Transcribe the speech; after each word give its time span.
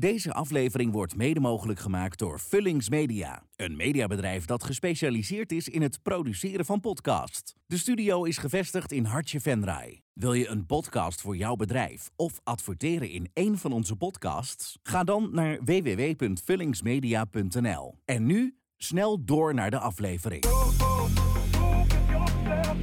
Deze 0.00 0.32
aflevering 0.32 0.92
wordt 0.92 1.16
mede 1.16 1.40
mogelijk 1.40 1.80
gemaakt 1.80 2.18
door 2.18 2.40
Vullings 2.40 2.88
Media, 2.88 3.42
een 3.56 3.76
mediabedrijf 3.76 4.44
dat 4.44 4.64
gespecialiseerd 4.64 5.52
is 5.52 5.68
in 5.68 5.82
het 5.82 6.02
produceren 6.02 6.64
van 6.64 6.80
podcasts. 6.80 7.54
De 7.66 7.78
studio 7.78 8.24
is 8.24 8.38
gevestigd 8.38 8.92
in 8.92 9.04
Hartje 9.04 9.40
Venray. 9.40 10.02
Wil 10.12 10.32
je 10.32 10.48
een 10.48 10.66
podcast 10.66 11.20
voor 11.20 11.36
jouw 11.36 11.56
bedrijf 11.56 12.10
of 12.16 12.40
adverteren 12.44 13.10
in 13.10 13.30
een 13.34 13.58
van 13.58 13.72
onze 13.72 13.96
podcasts? 13.96 14.78
Ga 14.82 15.04
dan 15.04 15.28
naar 15.32 15.58
www.vullingsmedia.nl. 15.64 17.94
En 18.04 18.26
nu 18.26 18.56
snel 18.76 19.24
door 19.24 19.54
naar 19.54 19.70
de 19.70 19.78
aflevering. 19.78 20.44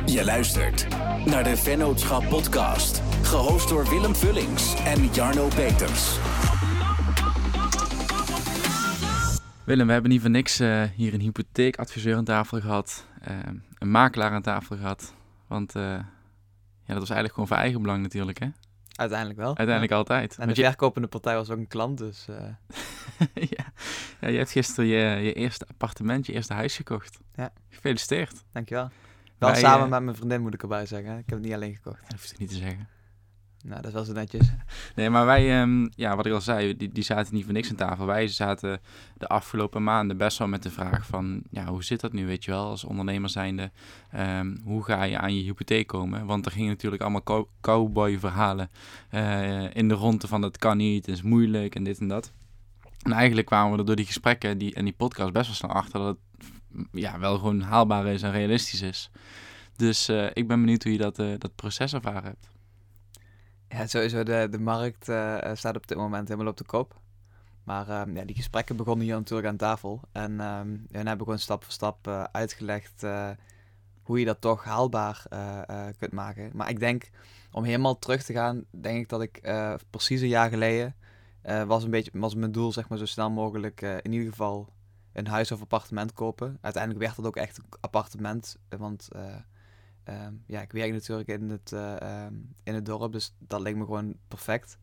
Je 0.06 0.22
luistert 0.24 0.88
naar 1.26 1.44
de 1.44 1.58
Vennootschap 1.58 2.30
Podcast, 2.30 3.02
gehost 3.22 3.70
door 3.70 3.90
Willem 3.90 4.16
Vullings 4.16 4.86
en 4.86 5.14
Jarno 5.14 5.48
Peters. 5.48 6.18
Willem, 9.68 9.88
we 9.88 9.94
hebben 9.94 10.12
niet 10.12 10.22
voor 10.22 10.30
niks 10.30 10.60
eh, 10.60 10.84
hier 10.96 11.14
een 11.14 11.22
hypotheekadviseur 11.22 12.16
aan 12.16 12.24
tafel 12.24 12.60
gehad, 12.60 13.06
eh, 13.22 13.36
een 13.78 13.92
makelaar 13.92 14.32
aan 14.32 14.42
tafel 14.42 14.78
gehad. 14.78 15.14
Want 15.48 15.76
uh, 15.76 15.84
ja, 15.84 16.06
dat 16.86 16.98
was 16.98 17.10
eigenlijk 17.10 17.34
gewoon 17.34 17.48
voor 17.48 17.58
eigen 17.58 17.82
belang 17.82 18.02
natuurlijk, 18.02 18.40
hè? 18.40 18.48
Uiteindelijk 18.96 19.40
wel. 19.40 19.48
Uiteindelijk 19.48 19.92
ja. 19.92 19.98
altijd. 19.98 20.38
En 20.38 20.48
de 20.48 20.56
je... 20.56 20.64
verkopende 20.64 21.08
partij 21.08 21.36
was 21.36 21.50
ook 21.50 21.58
een 21.58 21.68
klant, 21.68 21.98
dus... 21.98 22.26
ja. 23.56 23.66
ja, 24.20 24.28
je 24.28 24.38
hebt 24.38 24.52
gisteren 24.52 24.90
je, 24.90 25.24
je 25.24 25.34
eerste 25.34 25.66
appartement, 25.68 26.26
je 26.26 26.34
eerste 26.34 26.54
huis 26.54 26.76
gekocht. 26.76 27.20
Ja. 27.36 27.52
Gefeliciteerd. 27.70 28.44
Dankjewel. 28.52 28.90
Wel 29.38 29.50
Wij, 29.50 29.60
samen 29.60 29.86
eh, 29.86 29.92
met 29.92 30.04
mijn 30.04 30.16
vriendin, 30.16 30.42
moet 30.42 30.54
ik 30.54 30.62
erbij 30.62 30.86
zeggen. 30.86 31.12
Ik 31.12 31.30
heb 31.30 31.38
het 31.38 31.48
niet 31.48 31.54
alleen 31.54 31.76
gekocht. 31.76 32.02
Dat 32.02 32.12
hoeft 32.12 32.40
niet 32.40 32.50
te 32.50 32.56
zeggen. 32.56 32.88
Nou, 33.64 33.82
dat 33.82 33.92
wel 33.92 34.04
zo 34.04 34.14
netjes. 34.14 34.48
Nee, 34.96 35.10
maar 35.10 35.26
wij, 35.26 35.62
ehm, 35.62 35.88
ja, 35.96 36.16
wat 36.16 36.26
ik 36.26 36.34
al 36.34 36.42
zei, 36.42 36.78
die, 36.78 36.90
die 36.92 37.04
zaten 37.04 37.36
niet 37.36 37.44
voor 37.44 37.54
niks 37.54 37.70
aan 37.70 37.76
tafel. 37.76 38.06
Wij 38.06 38.28
zaten 38.28 38.80
de 39.18 39.28
afgelopen 39.28 39.84
maanden 39.84 40.18
best 40.18 40.38
wel 40.38 40.48
met 40.48 40.64
de 40.64 40.70
vraag 40.72 41.06
van, 41.06 41.42
ja, 41.50 41.66
hoe 41.66 41.84
zit 41.84 42.00
dat 42.00 42.14
nu, 42.14 42.26
weet 42.26 42.44
je 42.44 42.52
wel, 42.52 42.66
als 42.66 42.84
ondernemer 42.84 43.30
zijnde, 43.30 43.72
ehm, 44.12 44.56
hoe 44.64 44.84
ga 44.84 45.04
je 45.04 45.18
aan 45.18 45.36
je 45.36 45.44
hypotheek 45.44 45.88
komen? 45.88 46.26
Want 46.26 46.46
er 46.46 46.52
gingen 46.52 46.70
natuurlijk 46.70 47.02
allemaal 47.02 47.24
cow- 47.24 47.48
cowboy 47.62 48.20
verhalen 48.20 48.70
eh, 49.10 49.76
in 49.76 49.88
de 49.88 49.94
ronde 49.94 50.28
van, 50.28 50.42
het 50.42 50.58
kan 50.58 50.78
niet, 50.78 51.06
het 51.06 51.16
is 51.16 51.22
moeilijk 51.22 51.76
en 51.76 51.84
dit 51.84 52.00
en 52.00 52.08
dat. 52.08 52.32
En 53.02 53.12
eigenlijk 53.12 53.48
kwamen 53.48 53.72
we 53.72 53.78
er 53.78 53.86
door 53.86 53.96
die 53.96 54.06
gesprekken 54.06 54.58
die, 54.58 54.74
en 54.74 54.84
die 54.84 54.94
podcast 54.94 55.34
best 55.34 55.46
wel 55.46 55.56
snel 55.56 55.72
achter 55.72 56.00
dat 56.00 56.08
het 56.08 56.46
ja, 56.92 57.20
wel 57.20 57.38
gewoon 57.38 57.62
haalbaar 57.62 58.08
is 58.08 58.22
en 58.22 58.32
realistisch 58.32 58.82
is. 58.82 59.12
Dus 59.76 60.08
eh, 60.08 60.26
ik 60.34 60.48
ben 60.48 60.60
benieuwd 60.60 60.84
hoe 60.84 60.92
je 60.92 60.98
dat, 60.98 61.20
eh, 61.20 61.28
dat 61.38 61.56
proces 61.56 61.94
ervaren 61.94 62.24
hebt. 62.24 62.50
Ja, 63.70 63.88
sowieso, 63.88 64.24
de, 64.24 64.48
de 64.52 64.60
markt 64.60 65.10
eh, 65.10 65.38
staat 65.54 65.76
op 65.76 65.88
dit 65.88 65.98
moment 65.98 66.28
helemaal 66.28 66.52
op 66.52 66.58
de 66.58 66.64
kop. 66.66 67.00
Maar 67.64 67.90
ehm, 67.90 68.16
ja, 68.16 68.26
die 68.26 68.36
gesprekken 68.36 68.76
begonnen 68.76 69.06
hier 69.06 69.16
natuurlijk 69.16 69.48
aan 69.48 69.58
tafel. 69.58 70.02
En 70.12 70.40
ehm 70.40 70.68
en 70.92 71.08
hebben 71.08 71.26
gewoon 71.26 71.40
stap 71.40 71.64
voor 71.64 71.74
stap 71.74 72.08
eh, 72.08 72.24
uitgelegd 72.32 73.04
eh, 73.04 73.30
hoe 74.02 74.20
je 74.20 74.26
dat 74.26 74.42
toch 74.42 74.64
haalbaar 74.64 75.26
eh, 75.30 75.62
eh, 75.68 75.96
kunt 75.98 76.12
maken. 76.12 76.52
Maar 76.54 76.70
ik 76.70 76.80
denk, 76.80 77.10
om 77.52 77.64
helemaal 77.64 78.00
terug 78.00 78.24
te 78.24 78.34
gaan, 78.34 78.64
denk 78.72 78.98
ik 79.00 79.10
dat 79.10 79.22
ik 79.22 79.38
eh, 79.38 79.74
precies 79.90 80.22
een 80.22 80.28
jaar 80.28 80.50
geleden... 80.50 80.96
eh, 81.42 81.64
was, 81.64 81.84
een 81.84 81.90
beetje, 81.92 82.12
was 82.14 82.36
mijn 82.36 82.52
doel, 82.52 82.72
zeg 82.72 82.90
maar, 82.90 82.98
zo 82.98 83.06
snel 83.06 83.30
mogelijk 83.32 83.82
eh, 83.82 83.96
in 84.02 84.12
ieder 84.12 84.30
geval 84.30 84.70
een 85.14 85.28
huis 85.28 85.52
of 85.52 85.62
appartement 85.62 86.14
kopen. 86.14 86.58
Uiteindelijk 86.62 87.04
werd 87.04 87.16
dat 87.16 87.26
ook 87.26 87.36
echt 87.36 87.58
een 87.58 87.66
appartement, 87.80 88.58
eh, 88.70 88.80
want... 88.80 89.08
eh, 90.08 90.14
Ehm, 90.28 90.34
ja, 90.46 90.62
ik 90.62 90.72
werk 90.72 90.92
natuurlijk 90.92 91.30
in 91.30 91.50
het, 91.50 91.72
eh, 91.72 92.02
ehm, 92.02 92.34
in 92.64 92.74
het 92.74 92.86
dorp, 92.86 93.12
dus 93.12 93.34
dat 93.40 93.62
leek 93.62 93.76
me 93.76 93.86
gewoon 93.86 94.16
perfect. 94.28 94.78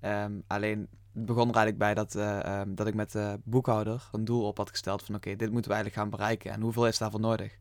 Ehm, 0.00 0.32
alleen 0.46 0.88
het 1.12 1.26
begon 1.26 1.48
er 1.48 1.54
eigenlijk 1.54 1.78
bij 1.78 1.94
dat, 1.94 2.14
eh, 2.14 2.62
dat 2.66 2.86
ik 2.86 2.94
met 2.94 3.12
de 3.12 3.40
boekhouder 3.44 4.08
een 4.12 4.24
doel 4.24 4.46
op 4.46 4.56
had 4.56 4.70
gesteld 4.70 5.02
van 5.02 5.14
oké, 5.14 5.36
dit 5.36 5.50
moeten 5.50 5.70
we 5.70 5.76
eigenlijk 5.76 5.94
gaan 5.94 6.18
bereiken 6.18 6.50
en 6.52 6.60
hoeveel 6.60 6.86
is 6.86 6.98
daarvoor 6.98 7.20
nodig? 7.20 7.58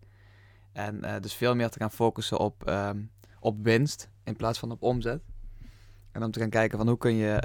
En 0.72 1.04
eh, 1.04 1.22
dus 1.22 1.34
veel 1.34 1.56
meer 1.56 1.70
te 1.70 1.80
gaan 1.80 1.92
focussen 1.92 2.40
op, 2.40 2.72
op 3.40 3.64
winst 3.64 4.10
in 4.24 4.36
plaats 4.36 4.60
van 4.60 4.72
op 4.72 4.82
omzet. 4.82 5.22
En 6.12 6.24
om 6.24 6.32
te 6.32 6.40
gaan 6.40 6.50
kijken 6.50 6.78
van 6.78 6.88
hoe 6.88 6.98
kun 6.98 7.16
je, 7.16 7.40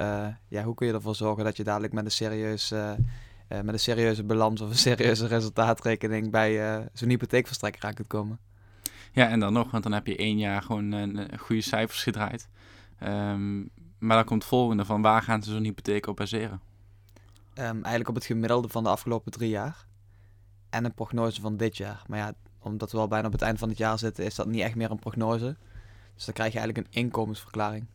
ja, 0.47 0.63
hoe 0.63 0.75
kun 0.75 0.87
je 0.87 0.93
ervoor 0.93 1.15
zorgen 1.15 1.43
dat 1.43 1.57
je 1.57 1.63
dadelijk 1.63 1.93
met 1.93 2.05
een, 2.05 2.11
serieus, 2.11 2.69
met 3.47 3.67
een 3.67 3.79
serieuze 3.79 4.23
balans 4.23 4.61
of 4.61 4.69
een 4.69 4.75
serieuze 4.89 5.27
resultaatrekening 5.27 6.31
bij 6.31 6.83
zo'n 6.93 7.09
hypotheekverstrekker 7.09 7.83
aan 7.83 7.93
kunt 7.93 8.07
komen. 8.07 8.39
Ja, 9.13 9.27
en 9.29 9.39
dan 9.39 9.53
nog, 9.53 9.71
want 9.71 9.83
dan 9.83 9.91
heb 9.91 10.07
je 10.07 10.15
één 10.15 10.37
jaar 10.37 10.61
gewoon 10.61 10.91
een, 10.91 11.39
goede 11.39 11.61
cijfers 11.61 12.03
gedraaid. 12.03 12.49
Ehm, 12.99 13.59
maar 13.97 14.17
dan 14.17 14.25
komt 14.25 14.41
het 14.41 14.51
volgende 14.51 14.85
van 14.85 15.01
waar 15.01 15.21
gaan 15.21 15.43
ze 15.43 15.51
zo'n 15.51 15.63
hypotheek 15.63 16.07
op 16.07 16.15
baseren? 16.15 16.61
Ehm, 17.53 17.75
eigenlijk 17.75 18.09
op 18.09 18.15
het 18.15 18.25
gemiddelde 18.25 18.69
van 18.69 18.83
de 18.83 18.89
afgelopen 18.89 19.31
drie 19.31 19.49
jaar. 19.49 19.85
En 20.69 20.85
een 20.85 20.93
prognose 20.93 21.41
van 21.41 21.57
dit 21.57 21.77
jaar. 21.77 22.03
Maar 22.07 22.19
ja, 22.19 22.33
omdat 22.59 22.91
we 22.91 22.97
al 22.97 23.07
bijna 23.07 23.25
op 23.27 23.31
het 23.31 23.41
eind 23.41 23.59
van 23.59 23.69
het 23.69 23.77
jaar 23.77 23.99
zitten, 23.99 24.25
is 24.25 24.35
dat 24.35 24.47
niet 24.47 24.61
echt 24.61 24.75
meer 24.75 24.91
een 24.91 24.99
prognose. 24.99 25.55
Dus 26.15 26.25
dan 26.25 26.33
krijg 26.33 26.53
je 26.53 26.59
eigenlijk 26.59 26.87
een 26.87 27.01
inkomensverklaring. 27.01 27.85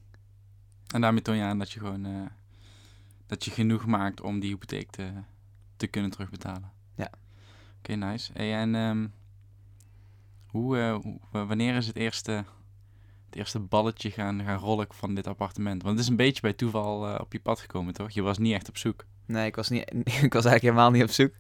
En 0.95 1.01
daarmee 1.01 1.23
toon 1.23 1.37
je 1.37 1.43
aan 1.43 1.59
dat 1.59 1.71
je 1.71 1.81
gewoon 1.81 2.05
eh, 2.05 2.27
dat 3.27 3.45
je 3.45 3.51
genoeg 3.51 3.87
maakt 3.87 4.21
om 4.21 4.41
die 4.41 4.51
hypotheek 4.51 4.91
te, 4.91 5.11
te 5.77 5.87
kunnen 5.87 6.11
terugbetalen. 6.11 6.71
Ja. 6.95 7.11
Oké, 7.79 7.95
nice. 7.95 8.33
Hey, 8.33 8.55
en 8.55 8.75
ehm, 8.75 9.07
hoe, 10.49 10.79
eh, 10.79 10.99
wanneer 11.47 11.77
is 11.77 11.87
het 11.87 11.97
eerste, 11.97 12.33
het 13.27 13.35
eerste 13.37 13.59
balletje 13.59 14.11
gaan, 14.11 14.45
gaan 14.45 14.59
rollen 14.59 14.87
van 14.91 15.15
dit 15.15 15.27
appartement? 15.27 15.83
Want 15.83 15.95
het 15.95 16.05
is 16.05 16.11
een 16.11 16.17
beetje 16.17 16.41
bij 16.41 16.53
toeval 16.53 17.09
eh, 17.09 17.21
op 17.21 17.33
je 17.33 17.41
pad 17.41 17.61
gekomen, 17.61 17.95
toch? 17.95 18.11
Je 18.11 18.23
was 18.23 18.39
niet 18.39 18.55
echt 18.55 18.69
op 18.69 18.77
zoek. 18.77 19.05
Nee, 19.27 19.47
ik 19.47 19.57
was, 19.57 19.69
niet, 19.69 19.91
ik 20.27 20.33
was 20.33 20.45
eigenlijk 20.45 20.63
helemaal 20.63 20.91
niet 20.91 21.03
op 21.03 21.11
zoek. 21.11 21.33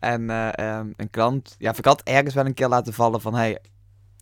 En 0.00 0.30
eh, 0.30 0.58
ehm, 0.78 0.92
een 0.96 1.10
klant, 1.10 1.54
ja, 1.58 1.74
ik 1.76 1.84
had 1.84 2.02
ergens 2.02 2.34
wel 2.34 2.46
een 2.46 2.54
keer 2.54 2.68
laten 2.68 2.92
vallen 2.92 3.20
van, 3.20 3.34
hey, 3.34 3.58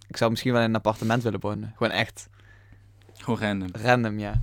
ik 0.09 0.17
zou 0.17 0.31
misschien 0.31 0.53
wel 0.53 0.63
in 0.63 0.69
een 0.69 0.75
appartement 0.77 1.23
willen 1.23 1.41
wonen. 1.41 1.73
Gewoon 1.77 1.93
echt 1.93 2.29
Gewoon 3.13 3.39
random. 3.39 3.69
random, 3.73 4.19
ja. 4.19 4.43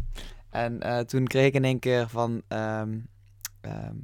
En 0.49 1.07
toen 1.07 1.27
kreeg 1.27 1.45
ik 1.47 1.53
in 1.53 1.63
één 1.63 1.79
keer 1.79 2.09
van. 2.09 2.41
ehm, 2.47 2.99
ehm, 3.61 3.95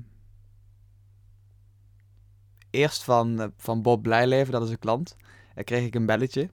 eerst 2.70 3.04
van, 3.04 3.54
van 3.58 3.82
Bob 3.82 4.02
Blijleven, 4.02 4.52
dat 4.52 4.64
is 4.64 4.70
een 4.70 4.80
klant. 4.80 5.16
Eh, 5.56 5.64
kreeg 5.64 5.86
ik 5.86 5.96
een 5.96 6.06
belletje. 6.06 6.50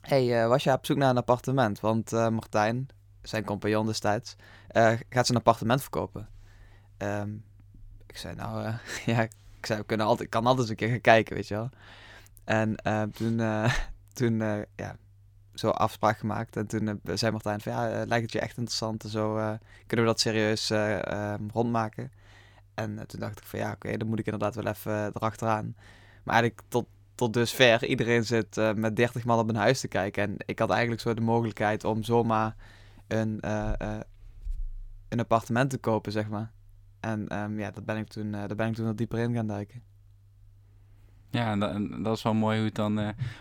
hey, 0.00 0.42
eh, 0.42 0.48
was 0.48 0.64
je 0.64 0.72
op 0.72 0.86
zoek 0.86 0.96
naar 0.96 1.10
een 1.10 1.16
appartement? 1.16 1.80
Want 1.80 2.12
eh, 2.12 2.28
Martijn, 2.28 2.88
zijn 3.22 3.44
compagnon 3.44 3.86
destijds, 3.86 4.36
eh, 4.68 4.92
gaat 5.08 5.26
zijn 5.26 5.38
appartement 5.38 5.80
verkopen. 5.80 6.28
Ehm, 6.96 7.34
ik 8.06 8.16
zei, 8.16 8.34
nou 8.34 8.72
ja, 9.06 9.22
ik 9.58 9.66
zei, 9.66 9.78
we 9.78 9.86
kunnen 9.86 10.06
altijd, 10.06 10.28
kan 10.28 10.46
altijd 10.46 10.60
eens 10.60 10.70
een 10.70 10.76
keer 10.76 10.88
gaan 10.88 11.00
kijken, 11.00 11.34
weet 11.34 11.48
je 11.48 11.54
wel. 11.54 11.70
En 12.44 12.76
toen, 13.12 13.40
toen 14.18 14.38
ja, 14.76 14.96
zo 15.58 15.68
afspraak 15.70 16.18
gemaakt. 16.18 16.56
En 16.56 16.66
toen 16.66 17.00
zei 17.04 17.32
Martijn 17.32 17.60
van 17.60 17.72
ja, 17.72 18.04
lijkt 18.06 18.24
het 18.24 18.32
je 18.32 18.40
echt 18.40 18.56
interessant 18.56 19.04
en 19.04 19.10
zo 19.10 19.34
kunnen 19.86 20.06
we 20.06 20.12
dat 20.12 20.20
serieus 20.20 20.70
eh, 20.70 21.06
ehm, 21.06 21.42
rondmaken. 21.52 22.12
En 22.74 23.06
toen 23.06 23.20
dacht 23.20 23.40
ik 23.40 23.46
van 23.46 23.58
ja, 23.58 23.72
oké, 23.72 23.96
dan 23.96 24.08
moet 24.08 24.18
ik 24.18 24.24
inderdaad 24.24 24.54
wel 24.54 24.66
even 24.66 25.10
erachteraan. 25.14 25.74
Maar 26.24 26.34
eigenlijk 26.34 26.62
tot, 26.68 26.86
tot 27.18 27.32
dusver, 27.32 27.86
iedereen 27.86 28.24
zit 28.24 28.56
eh, 28.56 28.72
met 28.72 28.96
30 28.96 29.24
man 29.24 29.38
op 29.38 29.48
een 29.48 29.56
huis 29.56 29.80
te 29.80 29.88
kijken. 29.88 30.22
En 30.22 30.34
ik 30.46 30.58
had 30.58 30.70
eigenlijk 30.70 31.00
zo 31.00 31.14
de 31.14 31.20
mogelijkheid 31.20 31.84
om 31.84 32.02
zomaar 32.02 32.56
een, 33.08 33.40
eh, 33.40 33.72
eh, 33.80 34.00
een 35.08 35.20
appartement 35.20 35.70
te 35.70 35.78
kopen, 35.78 36.12
zeg 36.12 36.28
maar. 36.28 36.52
En 37.00 37.28
ehm, 37.28 37.58
ja, 37.58 37.70
dat 37.70 37.84
ben 37.84 37.96
ik 37.96 38.08
toen, 38.08 38.30
daar 38.30 38.54
ben 38.54 38.68
ik 38.68 38.74
toen 38.74 38.86
wat 38.86 38.96
dieper 38.96 39.18
in 39.18 39.34
gaan 39.34 39.46
duiken. 39.46 39.82
Ja, 41.30 41.50
en 41.50 41.58
dat, 41.58 41.70
en 41.70 42.02
dat 42.02 42.16
is 42.16 42.22
wel 42.22 42.34
mooi 42.34 42.56
hoe 42.56 42.66
het 42.66 42.74
dan... 42.74 42.94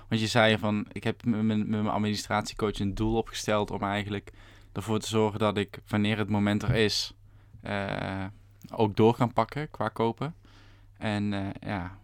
want 0.08 0.22
je 0.22 0.28
zei 0.28 0.58
van, 0.58 0.86
ik 0.92 1.04
heb 1.04 1.26
met 1.26 1.68
mijn 1.68 1.88
administratiecoach 1.88 2.80
een 2.80 2.96
doel 2.96 3.16
opgesteld 3.16 3.72
om 3.72 3.82
eigenlijk 3.82 4.32
ervoor 4.74 5.00
te 5.00 5.08
zorgen 5.08 5.40
dat 5.40 5.58
ik, 5.58 5.80
wanneer 5.88 6.18
het 6.18 6.30
moment 6.30 6.64
er 6.64 6.76
is, 6.76 7.14
ook 8.72 8.96
door 8.96 9.16
kan 9.16 9.34
pakken 9.34 9.70
qua 9.70 9.90
kopen. 9.90 10.36
En 10.98 11.54
ja, 11.60 11.98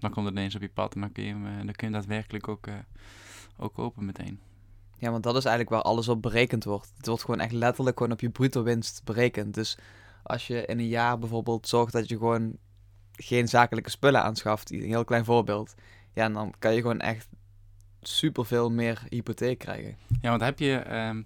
dan 0.00 0.10
komt 0.10 0.26
het 0.26 0.34
ineens 0.34 0.54
op 0.54 0.60
je 0.60 0.68
pad 0.68 0.94
en 0.94 1.00
dan 1.00 1.12
kun 1.12 1.24
je, 1.24 1.30
hem, 1.30 1.46
eh, 1.46 1.56
dan 1.56 1.72
kun 1.72 1.86
je 1.86 1.92
daadwerkelijk 1.92 2.48
ook, 2.48 2.66
eh, 2.66 2.74
ook 3.56 3.74
kopen 3.74 4.04
meteen. 4.04 4.40
Ja, 4.98 5.10
want 5.10 5.22
dat 5.22 5.36
is 5.36 5.44
eigenlijk 5.44 5.74
waar 5.74 5.92
alles 5.92 6.08
op 6.08 6.22
berekend 6.22 6.64
wordt. 6.64 6.92
Het 6.96 7.06
wordt 7.06 7.24
gewoon 7.24 7.40
echt 7.40 7.52
letterlijk 7.52 7.98
gewoon 7.98 8.12
op 8.12 8.20
je 8.20 8.30
bruto 8.30 8.62
winst 8.62 9.04
berekend. 9.04 9.54
Dus 9.54 9.78
als 10.22 10.46
je 10.46 10.66
in 10.66 10.78
een 10.78 10.88
jaar 10.88 11.18
bijvoorbeeld 11.18 11.68
zorgt 11.68 11.92
dat 11.92 12.08
je 12.08 12.16
gewoon 12.16 12.56
geen 13.12 13.48
zakelijke 13.48 13.90
spullen 13.90 14.22
aanschaft, 14.22 14.70
een 14.70 14.82
heel 14.82 15.04
klein 15.04 15.24
voorbeeld, 15.24 15.74
ja, 16.14 16.28
dan 16.28 16.54
kan 16.58 16.74
je 16.74 16.80
gewoon 16.80 17.00
echt 17.00 17.28
superveel 18.00 18.70
meer 18.70 19.02
hypotheek 19.08 19.58
krijgen. 19.58 19.96
Ja, 20.20 20.30
want 20.30 20.42
heb 20.42 20.58
je... 20.58 20.76
ehm, 20.76 21.18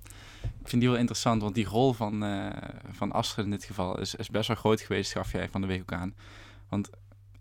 ik 0.43 0.71
vind 0.71 0.82
die 0.82 0.91
wel 0.91 1.00
interessant, 1.00 1.43
want 1.43 1.55
die 1.55 1.67
rol 1.67 1.93
van, 1.93 2.25
eh 2.25 2.50
van 2.91 3.12
Astrid 3.12 3.44
in 3.44 3.50
dit 3.50 3.65
geval 3.65 4.00
is, 4.00 4.15
is 4.15 4.31
best 4.31 4.49
wel 4.49 4.56
groot 4.56 4.81
geweest, 4.81 5.12
gaf 5.12 5.32
jij 5.32 5.49
van 5.49 5.61
de 5.61 5.67
week 5.67 5.81
ook 5.81 5.93
aan. 5.93 6.15
Want 6.69 6.91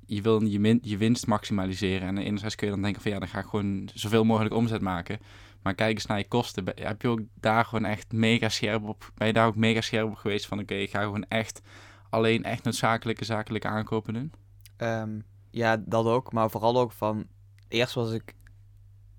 je 0.05 0.21
wil 0.21 0.43
je, 0.81 0.97
winst 0.97 1.27
maximaliseren 1.27 2.07
en 2.07 2.17
enerzijds 2.17 2.55
kun 2.55 2.67
je 2.67 2.73
dan 2.73 2.81
denken 2.81 3.01
van 3.01 3.11
ja, 3.11 3.19
dan 3.19 3.27
ga 3.27 3.39
ik 3.39 3.45
gewoon 3.45 3.89
zoveel 3.93 4.23
mogelijk 4.23 4.55
omzet 4.55 4.81
maken. 4.81 5.19
Maar 5.61 5.75
kijk 5.75 5.95
eens 5.95 6.05
naar 6.05 6.17
je 6.17 6.27
kosten. 6.27 6.65
Heb 6.75 7.01
je 7.01 7.07
ook 7.07 7.21
daar 7.39 7.65
gewoon 7.65 7.85
echt 7.85 8.11
mega 8.11 8.49
scherp 8.49 8.83
op... 8.83 9.11
Ben 9.15 9.27
je 9.27 9.33
daar 9.33 9.47
ook 9.47 9.55
mega 9.55 9.81
scherp 9.81 10.09
op 10.09 10.15
geweest 10.15 10.45
van... 10.45 10.59
Oké, 10.59 10.73
ik 10.73 10.89
ga 10.89 11.01
gewoon 11.01 11.25
echt 11.27 11.61
alleen 12.09 12.43
echt 12.43 12.63
noodzakelijke 12.63 13.25
zakelijke 13.25 13.67
aankopen 13.67 14.13
doen? 14.13 14.31
Ehm, 14.77 15.19
ja, 15.49 15.77
dat 15.85 16.05
ook. 16.05 16.31
Maar 16.31 16.49
vooral 16.49 16.79
ook 16.79 16.91
van... 16.91 17.27
Eerst 17.67 17.93
was 17.93 18.11
ik... 18.11 18.35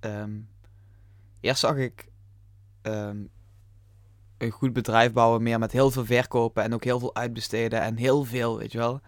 ehm, 0.00 0.40
eerst 1.40 1.60
zag 1.60 1.76
ik... 1.76 2.08
ehm, 2.82 3.25
een 4.38 4.50
goed 4.50 4.72
bedrijf 4.72 5.12
bouwen 5.12 5.42
meer 5.42 5.58
met 5.58 5.72
heel 5.72 5.90
veel 5.90 6.04
verkopen 6.04 6.62
en 6.62 6.75
ook 6.75 6.84
heel 6.84 6.98
veel 6.98 7.14
uitbesteden 7.14 7.80
en 7.80 7.96
heel 7.96 8.25
veel, 8.25 8.58
weet 8.58 8.72
je 8.72 8.78
wel. 8.78 9.00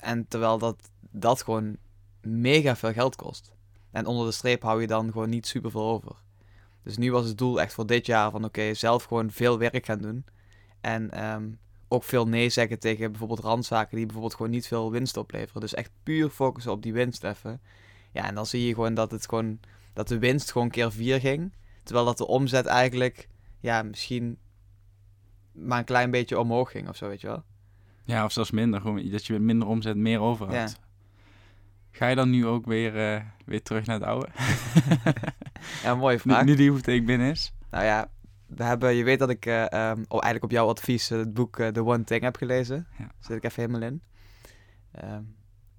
En 0.00 0.28
terwijl 0.28 0.58
dat, 0.58 0.90
dat 1.10 1.42
gewoon 1.42 1.76
mega 2.22 2.76
veel 2.76 2.92
geld 2.92 3.16
kost. 3.16 3.52
En 3.90 4.06
onder 4.06 4.26
de 4.26 4.32
streep 4.32 4.62
hou 4.62 4.80
je 4.80 4.86
dan 4.86 5.12
gewoon 5.12 5.30
niet 5.30 5.46
super 5.46 5.70
veel 5.70 5.88
over. 5.88 6.16
Dus 6.82 6.96
nu 6.96 7.12
was 7.12 7.26
het 7.26 7.38
doel 7.38 7.60
echt 7.60 7.72
voor 7.72 7.86
dit 7.86 8.06
jaar 8.06 8.30
van 8.30 8.44
oké, 8.44 8.74
zelf 8.74 9.04
gewoon 9.04 9.30
veel 9.30 9.58
werk 9.58 9.86
gaan 9.86 9.98
doen. 9.98 10.24
En 10.80 11.10
ehm, 11.10 11.50
ook 11.88 12.04
veel 12.04 12.28
nee 12.28 12.48
zeggen 12.48 12.78
tegen 12.78 13.10
bijvoorbeeld 13.10 13.40
randzaken 13.40 13.96
die 13.96 14.04
bijvoorbeeld 14.04 14.34
gewoon 14.34 14.50
niet 14.50 14.66
veel 14.66 14.90
winst 14.90 15.16
opleveren. 15.16 15.60
Dus 15.60 15.74
echt 15.74 15.90
puur 16.02 16.28
focussen 16.28 16.72
op 16.72 16.82
die 16.82 16.92
winst 16.92 17.24
even. 17.24 17.60
Ja, 18.12 18.26
en 18.26 18.34
dan 18.34 18.46
zie 18.46 18.66
je 18.66 18.74
gewoon 18.74 18.94
dat 18.94 19.10
het 19.10 19.28
gewoon 19.28 19.60
dat 19.92 20.08
de 20.08 20.18
winst 20.18 20.52
gewoon 20.52 20.70
keer 20.70 20.92
vier 20.92 21.20
ging. 21.20 21.52
Terwijl 21.82 22.06
dat 22.06 22.18
de 22.18 22.26
omzet 22.26 22.66
eigenlijk 22.66 23.28
ja, 23.60 23.82
misschien 23.82 24.38
maar 25.52 25.78
een 25.78 25.84
klein 25.84 26.10
beetje 26.10 26.38
omhoog 26.38 26.70
ging 26.70 26.88
of 26.88 26.96
zo, 26.96 27.08
weet 27.08 27.20
je 27.20 27.26
wel. 27.26 27.42
Ja, 28.04 28.24
of 28.24 28.32
zelfs 28.32 28.50
minder. 28.50 28.80
Gewoon 28.80 29.10
dat 29.10 29.26
je 29.26 29.32
met 29.32 29.42
minder 29.42 29.68
omzet 29.68 29.96
meer 29.96 30.20
over 30.20 30.52
Ja. 30.52 30.68
Ga 31.90 32.06
je 32.06 32.14
dan 32.14 32.30
nu 32.30 32.46
ook 32.46 32.66
weer, 32.66 33.14
eh, 33.14 33.22
weer 33.44 33.62
terug 33.62 33.86
naar 33.86 33.98
het 34.00 34.08
oude? 34.08 34.28
Ja, 35.82 35.94
mooie 35.94 36.18
vraag. 36.24 36.44
nu 36.44 36.54
die 36.54 36.70
hypotheek 36.70 37.06
binnen 37.06 37.30
is? 37.30 37.52
Nou 37.70 37.84
ja, 37.84 38.10
we 38.46 38.64
hebben, 38.64 38.94
je 38.94 39.04
weet 39.04 39.18
dat 39.18 39.30
ik 39.30 39.44
oh, 39.46 39.52
eigenlijk 40.08 40.44
op 40.44 40.50
jouw 40.50 40.68
advies 40.68 41.10
eh, 41.10 41.18
het 41.18 41.34
boek 41.34 41.56
The 41.56 41.84
One 41.84 42.04
Thing 42.04 42.22
heb 42.22 42.36
gelezen. 42.36 42.86
Ja. 42.98 43.10
Zit 43.18 43.36
ik 43.36 43.44
even 43.44 43.62
helemaal 43.62 43.88
in. 43.88 44.02
Ehm, 44.92 45.22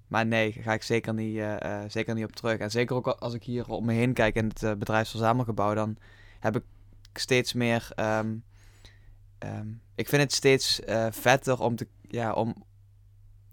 maar 0.06 0.26
nee, 0.26 0.52
ga 0.52 0.72
ik 0.72 0.82
zeker 0.82 1.14
niet, 1.14 1.42
zeker 1.86 2.14
niet 2.14 2.24
op 2.24 2.36
terug. 2.36 2.58
En 2.58 2.70
zeker 2.70 2.96
ook 2.96 3.06
als 3.06 3.34
ik 3.34 3.42
hier 3.42 3.68
om 3.68 3.84
me 3.84 3.92
heen 3.92 4.12
kijk 4.12 4.34
in 4.34 4.52
het 4.54 4.78
bedrijfsverzamelgebouw, 4.78 5.74
dan 5.74 5.96
heb 6.40 6.56
ik 6.56 6.64
steeds 7.12 7.52
meer. 7.52 7.88
ehm, 7.94 8.36
ik 9.94 10.08
vind 10.08 10.22
het 10.22 10.32
steeds 10.32 10.80
vetter 11.10 11.60
om, 11.60 11.76
te, 11.76 11.88
ja, 12.00 12.32
om, 12.32 12.64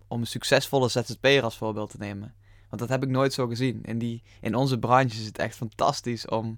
om 0.07 0.19
een 0.19 0.27
succesvolle 0.27 0.89
ZZP'er 0.89 1.43
als 1.43 1.57
voorbeeld 1.57 1.89
te 1.89 1.97
nemen. 1.97 2.33
Want 2.69 2.81
dat 2.81 2.89
heb 2.89 3.03
ik 3.03 3.09
nooit 3.09 3.33
zo 3.33 3.47
gezien. 3.47 3.81
In, 3.83 3.97
die, 3.97 4.23
in 4.41 4.55
onze 4.55 4.79
branche 4.79 5.19
is 5.19 5.25
het 5.25 5.37
echt 5.37 5.55
fantastisch 5.55 6.27
om, 6.27 6.57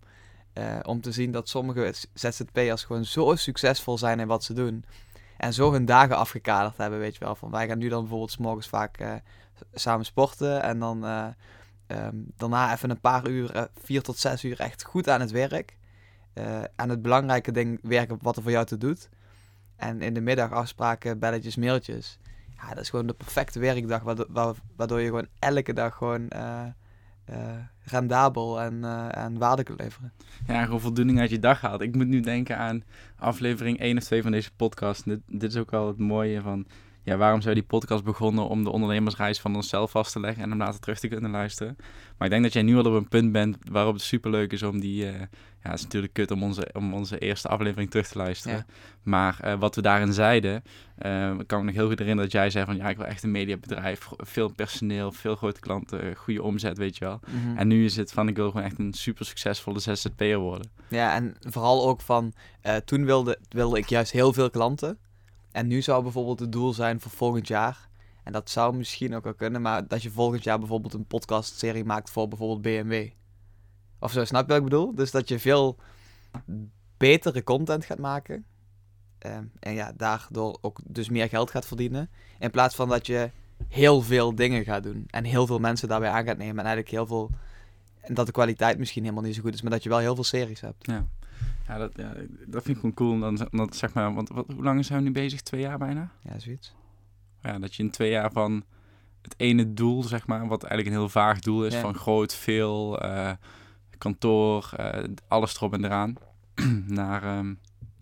eh, 0.53 0.79
om 0.83 1.01
te 1.01 1.11
zien 1.11 1.31
dat 1.31 1.49
sommige 1.49 1.93
ZZP'ers 2.13 2.83
gewoon 2.83 3.05
zo 3.05 3.35
succesvol 3.35 3.97
zijn 3.97 4.19
in 4.19 4.27
wat 4.27 4.43
ze 4.43 4.53
doen. 4.53 4.85
En 5.37 5.53
zo 5.53 5.71
hun 5.71 5.85
dagen 5.85 6.17
afgekaderd 6.17 6.77
hebben, 6.77 6.99
weet 6.99 7.13
je 7.13 7.25
wel. 7.25 7.35
Van 7.35 7.51
wij 7.51 7.67
gaan 7.67 7.77
nu 7.77 7.89
dan 7.89 7.99
bijvoorbeeld 8.01 8.39
morgens 8.39 8.67
vaak 8.67 8.97
eh, 8.97 9.13
samen 9.73 10.05
sporten. 10.05 10.63
En 10.63 10.79
dan 10.79 11.05
eh, 11.05 11.27
ehm, 11.87 12.15
daarna 12.37 12.73
even 12.73 12.89
een 12.89 12.99
paar 12.99 13.27
uur, 13.27 13.69
vier 13.83 14.01
tot 14.01 14.17
zes 14.17 14.43
uur, 14.43 14.59
echt 14.59 14.83
goed 14.83 15.09
aan 15.09 15.21
het 15.21 15.31
werk. 15.31 15.79
Aan 16.75 16.89
het 16.89 17.01
belangrijke 17.01 17.51
ding 17.51 17.79
werken 17.81 18.17
wat 18.21 18.35
er 18.35 18.41
voor 18.41 18.51
jou 18.51 18.65
te 18.65 18.77
doet. 18.77 19.09
En 19.75 20.01
in 20.01 20.13
de 20.13 20.21
middag 20.21 20.51
afspraken, 20.51 21.19
belletjes, 21.19 21.55
mailtjes. 21.55 22.17
Ja, 22.61 22.67
dat 22.73 22.83
is 22.83 22.89
gewoon 22.89 23.07
de 23.07 23.13
perfecte 23.13 23.59
werkdag. 23.59 24.01
Waardoor, 24.03 24.25
wa- 24.29 24.53
waardoor 24.75 24.99
je 24.99 25.05
gewoon 25.07 25.27
elke 25.39 25.73
dag 25.73 25.95
gewoon 25.95 26.27
eh, 26.29 26.63
eh, 27.25 27.37
rendabel 27.83 28.61
en, 28.61 28.83
eh, 28.83 29.23
en 29.23 29.37
waarde 29.37 29.63
kunt 29.63 29.79
leveren. 29.79 30.11
Ja, 30.47 30.63
gewoon 30.63 30.79
voldoening 30.79 31.19
uit 31.19 31.29
je 31.29 31.39
dag 31.39 31.61
haalt. 31.61 31.81
Ik 31.81 31.95
moet 31.95 32.07
nu 32.07 32.19
denken 32.19 32.57
aan 32.57 32.83
aflevering 33.17 33.79
1 33.79 33.97
of 33.97 34.03
2 34.03 34.21
van 34.21 34.31
deze 34.31 34.51
podcast. 34.55 35.03
Dit, 35.05 35.19
dit 35.27 35.51
is 35.51 35.57
ook 35.57 35.71
wel 35.71 35.87
het 35.87 35.97
mooie 35.97 36.41
van... 36.41 36.65
Ja, 37.03 37.17
waarom 37.17 37.41
zou 37.41 37.53
die 37.53 37.63
podcast 37.63 38.03
begonnen 38.03 38.47
om 38.47 38.63
de 38.63 38.69
ondernemersreis 38.69 39.39
van 39.39 39.55
onszelf 39.55 39.91
vast 39.91 40.11
te 40.11 40.19
leggen 40.19 40.43
en 40.43 40.49
hem 40.49 40.59
later 40.59 40.79
terug 40.79 40.99
te 40.99 41.07
kunnen 41.07 41.31
luisteren. 41.31 41.75
Maar 42.17 42.27
ik 42.27 42.29
denk 42.29 42.43
dat 42.43 42.53
jij 42.53 42.61
nu 42.61 42.77
al 42.77 42.85
op 42.85 42.93
een 42.93 43.07
punt 43.07 43.31
bent 43.31 43.57
waarop 43.71 43.93
het 43.93 44.01
superleuk 44.03 44.51
is 44.51 44.63
om 44.63 44.79
die... 44.79 45.07
eh, 45.07 45.19
ja, 45.63 45.69
het 45.69 45.77
is 45.77 45.83
natuurlijk 45.83 46.13
kut 46.13 46.31
om 46.31 46.43
onze, 46.43 46.69
om 46.73 46.93
onze 46.93 47.17
eerste 47.17 47.47
aflevering 47.47 47.89
terug 47.89 48.07
te 48.07 48.17
luisteren. 48.17 48.57
Ja. 48.57 48.65
Maar 49.03 49.39
eh, 49.39 49.59
wat 49.59 49.75
we 49.75 49.81
daarin 49.81 50.13
zeiden, 50.13 50.63
ik 51.39 51.47
kan 51.47 51.59
me 51.59 51.65
nog 51.65 51.73
heel 51.73 51.87
goed 51.87 51.99
herinneren 51.99 52.29
dat 52.29 52.31
jij 52.31 52.49
zei 52.49 52.65
van... 52.65 52.75
Ja, 52.75 52.89
ik 52.89 52.97
wil 52.97 53.05
echt 53.05 53.23
een 53.23 53.31
mediabedrijf, 53.31 54.07
veel 54.17 54.53
personeel, 54.53 55.11
veel 55.11 55.35
grote 55.35 55.59
klanten, 55.59 56.15
goede 56.15 56.43
omzet, 56.43 56.77
weet 56.77 56.97
je 56.97 57.05
wel. 57.05 57.19
En 57.55 57.67
nu 57.67 57.85
is 57.85 57.95
het 57.95 58.11
van, 58.11 58.27
ik 58.27 58.35
wil 58.35 58.49
gewoon 58.51 58.65
echt 58.65 58.79
een 58.79 58.93
super 58.93 59.25
succesvolle 59.25 59.79
ZZP'er 59.79 60.37
worden. 60.37 60.71
Ja, 60.87 61.15
en 61.15 61.35
vooral 61.39 61.87
ook 61.87 62.01
van, 62.01 62.33
toen 62.85 63.05
wilde, 63.05 63.39
wilde 63.49 63.77
ik 63.77 63.89
juist 63.89 64.11
heel 64.11 64.33
veel 64.33 64.49
klanten. 64.49 64.97
En 65.51 65.67
nu 65.67 65.81
zou 65.81 66.03
bijvoorbeeld 66.03 66.39
het 66.39 66.51
doel 66.51 66.73
zijn 66.73 66.99
voor 66.99 67.11
volgend 67.11 67.47
jaar. 67.47 67.89
En 68.23 68.31
dat 68.31 68.49
zou 68.49 68.75
misschien 68.75 69.15
ook 69.15 69.23
wel 69.23 69.33
kunnen, 69.33 69.61
maar 69.61 69.87
dat 69.87 70.03
je 70.03 70.11
volgend 70.11 70.43
jaar 70.43 70.59
bijvoorbeeld 70.59 70.93
een 70.93 71.05
podcastserie 71.05 71.85
maakt 71.85 72.09
voor 72.09 72.27
bijvoorbeeld 72.27 72.61
BMW. 72.61 73.09
Of 73.99 74.11
zo, 74.11 74.25
snap 74.25 74.41
je 74.41 74.47
wat 74.47 74.57
ik 74.57 74.63
bedoel? 74.63 74.95
Dus 74.95 75.11
dat 75.11 75.27
je 75.27 75.39
veel 75.39 75.77
betere 76.97 77.43
content 77.43 77.85
gaat 77.85 77.99
maken. 77.99 78.45
Ehm, 79.17 79.43
en 79.59 79.73
ja, 79.73 79.93
daardoor 79.97 80.57
ook 80.61 80.79
dus 80.83 81.09
meer 81.09 81.29
geld 81.29 81.51
gaat 81.51 81.65
verdienen. 81.65 82.09
In 82.39 82.51
plaats 82.51 82.75
van 82.75 82.89
dat 82.89 83.05
je 83.05 83.29
heel 83.67 84.01
veel 84.01 84.35
dingen 84.35 84.63
gaat 84.63 84.83
doen. 84.83 85.03
En 85.07 85.23
heel 85.23 85.47
veel 85.47 85.59
mensen 85.59 85.87
daarbij 85.87 86.09
aan 86.09 86.25
gaat 86.25 86.37
nemen. 86.37 86.57
En 86.57 86.65
eigenlijk 86.65 86.89
heel 86.89 87.05
veel... 87.05 87.29
En 88.01 88.13
dat 88.13 88.25
de 88.25 88.31
kwaliteit 88.31 88.77
misschien 88.77 89.03
helemaal 89.03 89.23
niet 89.23 89.35
zo 89.35 89.41
goed 89.41 89.53
is, 89.53 89.61
maar 89.61 89.71
dat 89.71 89.83
je 89.83 89.89
wel 89.89 89.97
heel 89.97 90.15
veel 90.15 90.23
series 90.23 90.61
hebt. 90.61 90.85
Ja, 90.87 91.07
ja, 91.67 91.77
dat, 91.77 91.91
ja 91.95 92.13
dat 92.45 92.63
vind 92.63 92.67
ik 92.67 92.75
gewoon 92.75 92.93
cool. 92.93 93.19
Dan, 93.19 93.47
dan 93.51 93.73
zeg 93.73 93.93
maar, 93.93 94.13
want 94.13 94.29
wat, 94.29 94.45
hoe 94.55 94.63
lang 94.63 94.85
zijn 94.85 94.99
we 94.99 95.05
nu 95.05 95.11
bezig? 95.11 95.41
Twee 95.41 95.61
jaar 95.61 95.77
bijna? 95.77 96.11
Ja, 96.23 96.39
zoiets. 96.39 96.73
Ja, 97.41 97.59
dat 97.59 97.75
je 97.75 97.83
in 97.83 97.89
twee 97.91 98.09
jaar 98.11 98.31
van 98.31 98.63
het 99.21 99.33
ene 99.37 99.73
doel, 99.73 100.03
zeg 100.03 100.27
maar, 100.27 100.47
wat 100.47 100.63
eigenlijk 100.63 100.95
een 100.95 101.01
heel 101.01 101.09
vaag 101.11 101.39
doel 101.39 101.65
is, 101.65 101.73
Ja. 101.73 101.79
van 101.81 101.95
groot, 101.95 102.35
veel, 102.35 102.99
eh, 103.01 103.31
kantoor, 103.97 104.71
eh, 104.77 105.03
alles 105.27 105.55
erop 105.55 105.73
en 105.73 105.85
eraan, 105.85 106.13
naar, 106.87 107.23
ehm, 107.23 107.53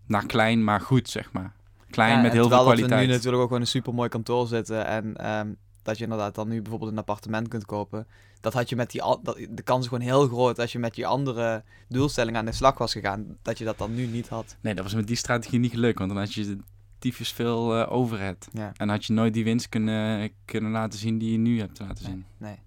naar 0.06 0.26
klein, 0.26 0.64
maar 0.64 0.80
goed, 0.80 1.08
zeg 1.08 1.32
maar. 1.32 1.52
Klein 1.90 2.14
Ja, 2.16 2.20
met 2.22 2.32
heel 2.32 2.40
veel 2.40 2.42
terwijl 2.48 2.64
dat 2.66 2.74
kwaliteit. 2.74 3.00
we 3.00 3.06
nu 3.06 3.12
natuurlijk 3.12 3.42
ook 3.42 3.46
gewoon 3.48 3.62
een 3.62 3.68
supermooi 3.68 4.08
kantoor 4.08 4.46
zitten 4.46 4.86
en 4.86 5.16
ehm, 5.16 5.48
dat 5.90 5.98
je 5.98 6.04
inderdaad 6.04 6.34
dan 6.34 6.48
nu 6.48 6.62
bijvoorbeeld 6.62 6.92
een 6.92 6.98
appartement 6.98 7.48
kunt 7.48 7.66
kopen. 7.66 8.06
Dat 8.40 8.52
had 8.52 8.68
je 8.68 8.76
met 8.76 8.90
die 8.90 9.00
dat, 9.22 9.46
de 9.50 9.62
kans 9.62 9.88
gewoon 9.88 10.04
heel 10.04 10.26
groot 10.26 10.58
als 10.58 10.72
je 10.72 10.78
met 10.78 10.94
die 10.94 11.06
andere 11.06 11.64
doelstelling 11.88 12.36
aan 12.36 12.44
de 12.44 12.52
slag 12.52 12.78
was 12.78 12.92
gegaan, 12.92 13.36
dat 13.42 13.58
je 13.58 13.64
dat 13.64 13.78
dan 13.78 13.94
nu 13.94 14.06
niet 14.06 14.28
had. 14.28 14.56
Nee, 14.60 14.74
dat 14.74 14.84
was 14.84 14.94
met 14.94 15.06
die 15.06 15.16
strategie 15.16 15.58
niet 15.58 15.70
gelukt, 15.70 15.98
want 15.98 16.10
dan 16.10 16.20
had 16.20 16.34
je 16.34 16.58
tyfus 16.98 17.32
veel 17.32 17.76
eh 17.76 17.92
overhead. 17.92 18.48
Ja. 18.52 18.72
En 18.76 18.88
had 18.88 19.04
je 19.04 19.12
nooit 19.12 19.34
die 19.34 19.44
winst 19.44 19.68
kunnen, 19.68 20.30
kunnen 20.44 20.70
laten 20.70 20.98
zien 20.98 21.18
die 21.18 21.32
je 21.32 21.38
nu 21.38 21.58
hebt 21.60 21.78
laten 21.78 22.04
zien. 22.04 22.24
Nee. 22.36 22.58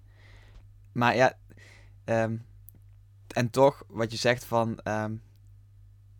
Maar 0.92 1.16
ja, 1.16 1.36
ehm, 2.04 2.36
en 3.28 3.50
toch, 3.50 3.84
wat 3.88 4.10
je 4.10 4.18
zegt 4.18 4.44
van, 4.44 4.78
ehm, 4.78 5.14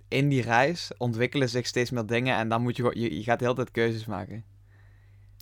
in 0.08 0.28
die 0.28 0.42
reis 0.42 0.90
ontwikkelen 0.96 1.48
zich 1.48 1.66
steeds 1.66 1.90
meer 1.90 2.06
dingen 2.06 2.36
en 2.36 2.48
dan 2.48 2.62
moet 2.62 2.76
je 2.76 2.82
gewoon, 2.82 3.00
je, 3.00 3.16
je 3.16 3.22
gaat 3.22 3.38
de 3.38 3.44
hele 3.44 3.56
tijd 3.56 3.70
keuzes 3.70 4.06
maken. 4.06 4.44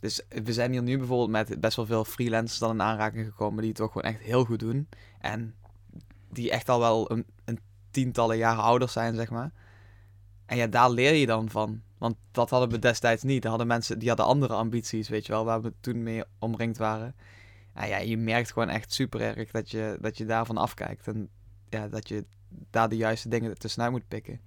Dus 0.02 0.20
we 0.28 0.52
zijn 0.52 0.72
hier 0.72 0.82
nu 0.82 0.98
bijvoorbeeld 0.98 1.30
met 1.30 1.60
best 1.60 1.76
wel 1.76 1.86
veel 1.86 2.04
freelancers 2.04 2.58
dan 2.58 2.70
in 2.70 2.82
aanraking 2.82 3.26
gekomen 3.26 3.58
die 3.58 3.68
het 3.68 3.76
toch 3.76 3.92
gewoon 3.92 4.12
echt 4.12 4.20
heel 4.20 4.44
goed 4.44 4.58
doen. 4.58 4.88
En 5.20 5.54
die 6.30 6.50
echt 6.50 6.68
al 6.68 6.78
wel 6.78 7.10
een, 7.10 7.26
een 7.44 7.58
tientallen 7.90 8.36
jaren 8.36 8.62
ouder 8.62 8.88
zijn, 8.88 9.14
zeg 9.14 9.30
maar. 9.30 9.52
En 10.46 10.56
ja, 10.56 10.66
daar 10.66 10.90
leer 10.90 11.14
je 11.14 11.26
dan 11.26 11.50
van. 11.50 11.82
Want 11.98 12.16
dat 12.30 12.50
hadden 12.50 12.68
we 12.68 12.78
destijds 12.78 13.22
niet. 13.22 13.42
Er 13.44 13.48
hadden 13.48 13.66
mensen 13.66 13.98
die 13.98 14.08
hadden 14.08 14.26
andere 14.26 14.54
ambities, 14.54 15.08
weet 15.08 15.26
je 15.26 15.32
wel, 15.32 15.44
waar 15.44 15.62
we 15.62 15.72
toen 15.80 16.02
mee 16.02 16.24
omringd 16.38 16.78
waren. 16.78 17.14
Nou 17.74 17.88
ja, 17.88 17.98
je 17.98 18.16
merkt 18.16 18.52
gewoon 18.52 18.68
echt 18.68 18.92
super 18.92 19.20
erg 19.20 19.50
dat 19.50 19.70
je, 19.70 19.98
dat 20.00 20.18
je 20.18 20.24
daarvan 20.24 20.56
afkijkt. 20.56 21.08
En 21.08 21.28
ja, 21.68 21.88
dat 21.88 22.08
je 22.08 22.24
daar 22.70 22.88
de 22.88 22.96
juiste 22.96 23.28
dingen 23.28 23.58
tussenuit 23.58 23.90
moet 23.90 24.08
pikken. 24.08 24.40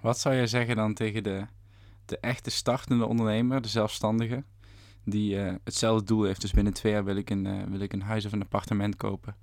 Wat 0.00 0.18
zou 0.18 0.34
jij 0.34 0.46
zeggen 0.46 0.76
dan 0.76 0.94
tegen 0.94 1.22
de, 1.22 1.46
de 2.04 2.18
echte 2.18 2.50
startende 2.50 3.06
ondernemer, 3.06 3.62
de 3.62 3.68
zelfstandige, 3.68 4.44
die 5.04 5.38
eh, 5.40 5.54
hetzelfde 5.64 6.04
doel 6.04 6.24
heeft? 6.24 6.40
Dus 6.40 6.50
binnen 6.52 6.72
twee 6.72 6.92
jaar 6.92 7.04
wil 7.04 7.16
ik, 7.16 7.30
een, 7.30 7.46
eh, 7.46 7.62
wil 7.68 7.80
ik 7.80 7.92
een 7.92 8.02
huis 8.02 8.24
of 8.24 8.32
een 8.32 8.42
appartement 8.42 8.96
kopen. 8.96 9.36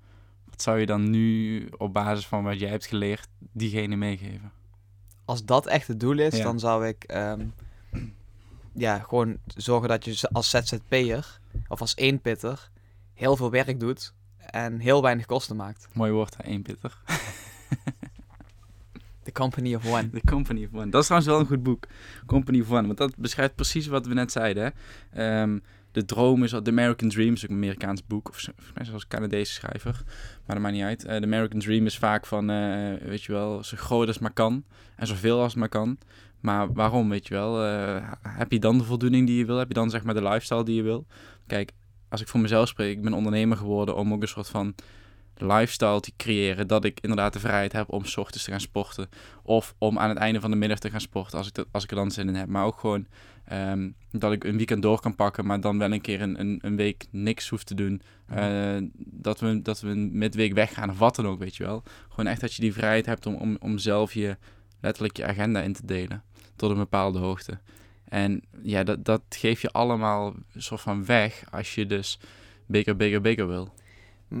Wat 0.50 0.62
zou 0.62 0.78
je 0.78 0.86
dan 0.86 1.10
nu 1.10 1.66
op 1.78 1.92
basis 1.92 2.26
van 2.26 2.42
wat 2.44 2.60
jij 2.60 2.68
hebt 2.70 2.86
geleerd 2.86 3.28
diegene 3.38 3.96
meegeven? 3.96 4.52
Als 5.24 5.44
dat 5.44 5.66
echt 5.66 5.86
het 5.88 6.00
doel 6.00 6.18
is, 6.18 6.36
Ja. 6.36 6.42
dan 6.42 6.58
zou 6.58 6.86
ik 6.86 7.04
ehm, 7.04 7.46
ja, 8.72 8.98
gewoon 8.98 9.36
zorgen 9.46 9.88
dat 9.88 10.04
je 10.04 10.28
als 10.32 10.50
ZZP'er 10.50 11.40
of 11.68 11.80
als 11.80 11.96
eenpitter 11.96 12.70
heel 13.14 13.36
veel 13.36 13.50
werk 13.50 13.80
doet 13.80 14.14
en 14.38 14.78
heel 14.78 15.02
weinig 15.02 15.26
kosten 15.26 15.56
maakt. 15.56 15.88
Mooi 15.92 16.12
woord, 16.12 16.36
hè, 16.36 16.42
één 16.42 16.62
pitter. 16.62 16.98
The 19.30 19.40
Company 19.40 19.74
of 19.74 19.86
One. 19.86 20.10
The 20.10 20.20
Company 20.24 20.64
of 20.64 20.72
One. 20.72 20.90
Dat 20.90 21.00
is 21.00 21.06
trouwens 21.06 21.32
wel 21.32 21.40
een 21.40 21.46
goed 21.46 21.62
boek. 21.62 21.86
Company 22.26 22.60
of 22.60 22.70
One. 22.70 22.86
Want 22.86 22.98
dat 22.98 23.16
beschrijft 23.16 23.54
precies 23.54 23.86
wat 23.86 24.06
we 24.06 24.14
net 24.14 24.32
zeiden. 24.32 24.62
Hè? 24.62 24.70
Ehm, 25.42 25.58
de 25.92 26.04
droom 26.04 26.44
is, 26.44 26.50
The 26.50 26.62
American 26.64 27.08
Dream 27.08 27.32
is 27.32 27.44
ook 27.44 27.50
een 27.50 27.56
Amerikaans 27.56 28.06
boek, 28.06 28.28
of 28.28 28.46
een 28.74 29.02
Canadese 29.08 29.52
schrijver, 29.52 30.02
maar 30.46 30.56
dat 30.56 30.58
maakt 30.58 30.74
niet 30.74 30.84
uit. 30.84 31.04
Uh, 31.04 31.16
The 31.16 31.24
American 31.24 31.60
Dream 31.60 31.86
is 31.86 31.98
vaak 31.98 32.26
van, 32.26 32.50
uh, 32.50 32.94
weet 33.02 33.22
je 33.22 33.32
wel, 33.32 33.64
zo 33.64 33.76
groot 33.76 34.06
als 34.06 34.18
maar 34.18 34.32
kan 34.32 34.64
en 34.96 35.06
zoveel 35.06 35.42
als 35.42 35.54
maar 35.54 35.68
kan. 35.68 35.98
Maar 36.40 36.72
waarom, 36.72 37.08
weet 37.08 37.26
je 37.28 37.34
wel? 37.34 37.66
Uh, 37.66 38.12
heb 38.28 38.52
je 38.52 38.58
dan 38.58 38.78
de 38.78 38.84
voldoening 38.84 39.26
die 39.26 39.38
je 39.38 39.44
wil? 39.44 39.58
Heb 39.58 39.68
je 39.68 39.74
dan 39.74 39.90
zeg 39.90 40.04
maar 40.04 40.14
de 40.14 40.22
lifestyle 40.22 40.64
die 40.64 40.76
je 40.76 40.82
wil? 40.82 41.06
Kijk, 41.46 41.72
als 42.08 42.20
ik 42.20 42.28
voor 42.28 42.40
mezelf 42.40 42.68
spreek, 42.68 42.96
ik 42.96 43.02
ben 43.02 43.12
ondernemer 43.12 43.56
geworden 43.56 43.96
om 43.96 44.12
ook 44.12 44.22
een 44.22 44.28
soort 44.28 44.48
van 44.48 44.74
lifestyle 45.40 46.00
te 46.00 46.12
creëren. 46.16 46.66
Dat 46.66 46.84
ik 46.84 46.98
inderdaad 47.00 47.32
de 47.32 47.40
vrijheid 47.40 47.72
heb 47.72 47.92
om 47.92 48.04
s 48.04 48.16
ochtends 48.16 48.44
te 48.44 48.50
gaan 48.50 48.60
sporten. 48.60 49.08
Of 49.42 49.74
om 49.78 49.98
aan 49.98 50.08
het 50.08 50.18
einde 50.18 50.40
van 50.40 50.50
de 50.50 50.56
middag 50.56 50.78
te 50.78 50.90
gaan 50.90 51.00
sporten 51.00 51.38
als 51.38 51.46
ik, 51.46 51.54
dat, 51.54 51.66
als 51.70 51.84
ik 51.84 51.90
er 51.90 51.96
dan 51.96 52.10
zin 52.10 52.28
in 52.28 52.34
heb. 52.34 52.48
Maar 52.48 52.64
ook 52.64 52.78
gewoon 52.78 53.06
um, 53.52 53.94
dat 54.10 54.32
ik 54.32 54.44
een 54.44 54.56
weekend 54.56 54.82
door 54.82 55.00
kan 55.00 55.14
pakken, 55.14 55.46
maar 55.46 55.60
dan 55.60 55.78
wel 55.78 55.92
een 55.92 56.00
keer 56.00 56.20
een, 56.20 56.40
een, 56.40 56.58
een 56.62 56.76
week 56.76 57.06
niks 57.10 57.48
hoef 57.48 57.64
te 57.64 57.74
doen. 57.74 58.02
Uh, 58.34 58.76
dat, 58.96 59.40
we, 59.40 59.62
dat 59.62 59.80
we 59.80 59.88
een 59.88 60.18
midweek 60.18 60.52
weggaan 60.52 60.90
of 60.90 60.98
wat 60.98 61.16
dan 61.16 61.26
ook, 61.26 61.38
weet 61.38 61.56
je 61.56 61.64
wel. 61.64 61.82
Gewoon 62.08 62.26
echt 62.26 62.40
dat 62.40 62.54
je 62.54 62.62
die 62.62 62.72
vrijheid 62.72 63.06
hebt 63.06 63.26
om, 63.26 63.34
om, 63.34 63.56
om 63.60 63.78
zelf 63.78 64.14
je 64.14 64.36
letterlijk 64.80 65.16
je 65.16 65.26
agenda 65.26 65.60
in 65.60 65.72
te 65.72 65.86
delen. 65.86 66.22
Tot 66.56 66.70
een 66.70 66.76
bepaalde 66.76 67.18
hoogte. 67.18 67.58
En 68.04 68.42
ja, 68.62 68.82
dat, 68.82 69.04
dat 69.04 69.22
geef 69.28 69.62
je 69.62 69.70
allemaal 69.70 70.34
soort 70.56 70.80
van 70.80 71.04
weg 71.04 71.44
als 71.50 71.74
je 71.74 71.86
dus 71.86 72.18
bigger, 72.66 72.96
bigger, 72.96 73.20
bigger 73.20 73.48
wil. 73.48 73.74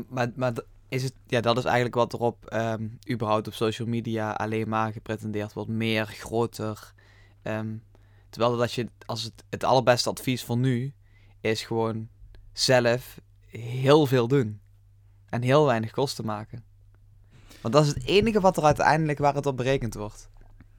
Maar, 0.08 0.30
maar 0.34 0.52
is 0.90 1.02
het, 1.02 1.12
ja, 1.26 1.40
dat 1.40 1.56
is 1.56 1.64
eigenlijk 1.64 1.94
wat 1.94 2.12
erop 2.12 2.52
um, 2.52 2.98
überhaupt 3.10 3.46
op 3.46 3.54
social 3.54 3.88
media 3.88 4.30
alleen 4.30 4.68
maar 4.68 4.92
gepretendeerd 4.92 5.52
wordt. 5.52 5.70
Meer, 5.70 6.06
groter. 6.06 6.92
Um, 7.42 7.82
terwijl 8.30 8.56
dat 8.56 8.72
je, 8.72 8.88
als 9.06 9.22
het, 9.22 9.44
het 9.50 9.64
allerbeste 9.64 10.10
advies 10.10 10.44
voor 10.44 10.56
nu 10.56 10.92
is 11.40 11.62
gewoon 11.62 12.08
zelf 12.52 13.20
heel 13.46 14.06
veel 14.06 14.28
doen. 14.28 14.60
En 15.28 15.42
heel 15.42 15.66
weinig 15.66 15.90
kosten 15.90 16.24
maken. 16.24 16.64
Want 17.60 17.74
dat 17.74 17.84
is 17.86 17.94
het 17.94 18.04
enige 18.04 18.40
wat 18.40 18.56
er 18.56 18.64
uiteindelijk 18.64 19.18
waar 19.18 19.34
het 19.34 19.46
op 19.46 19.56
berekend 19.56 19.94
wordt. 19.94 20.28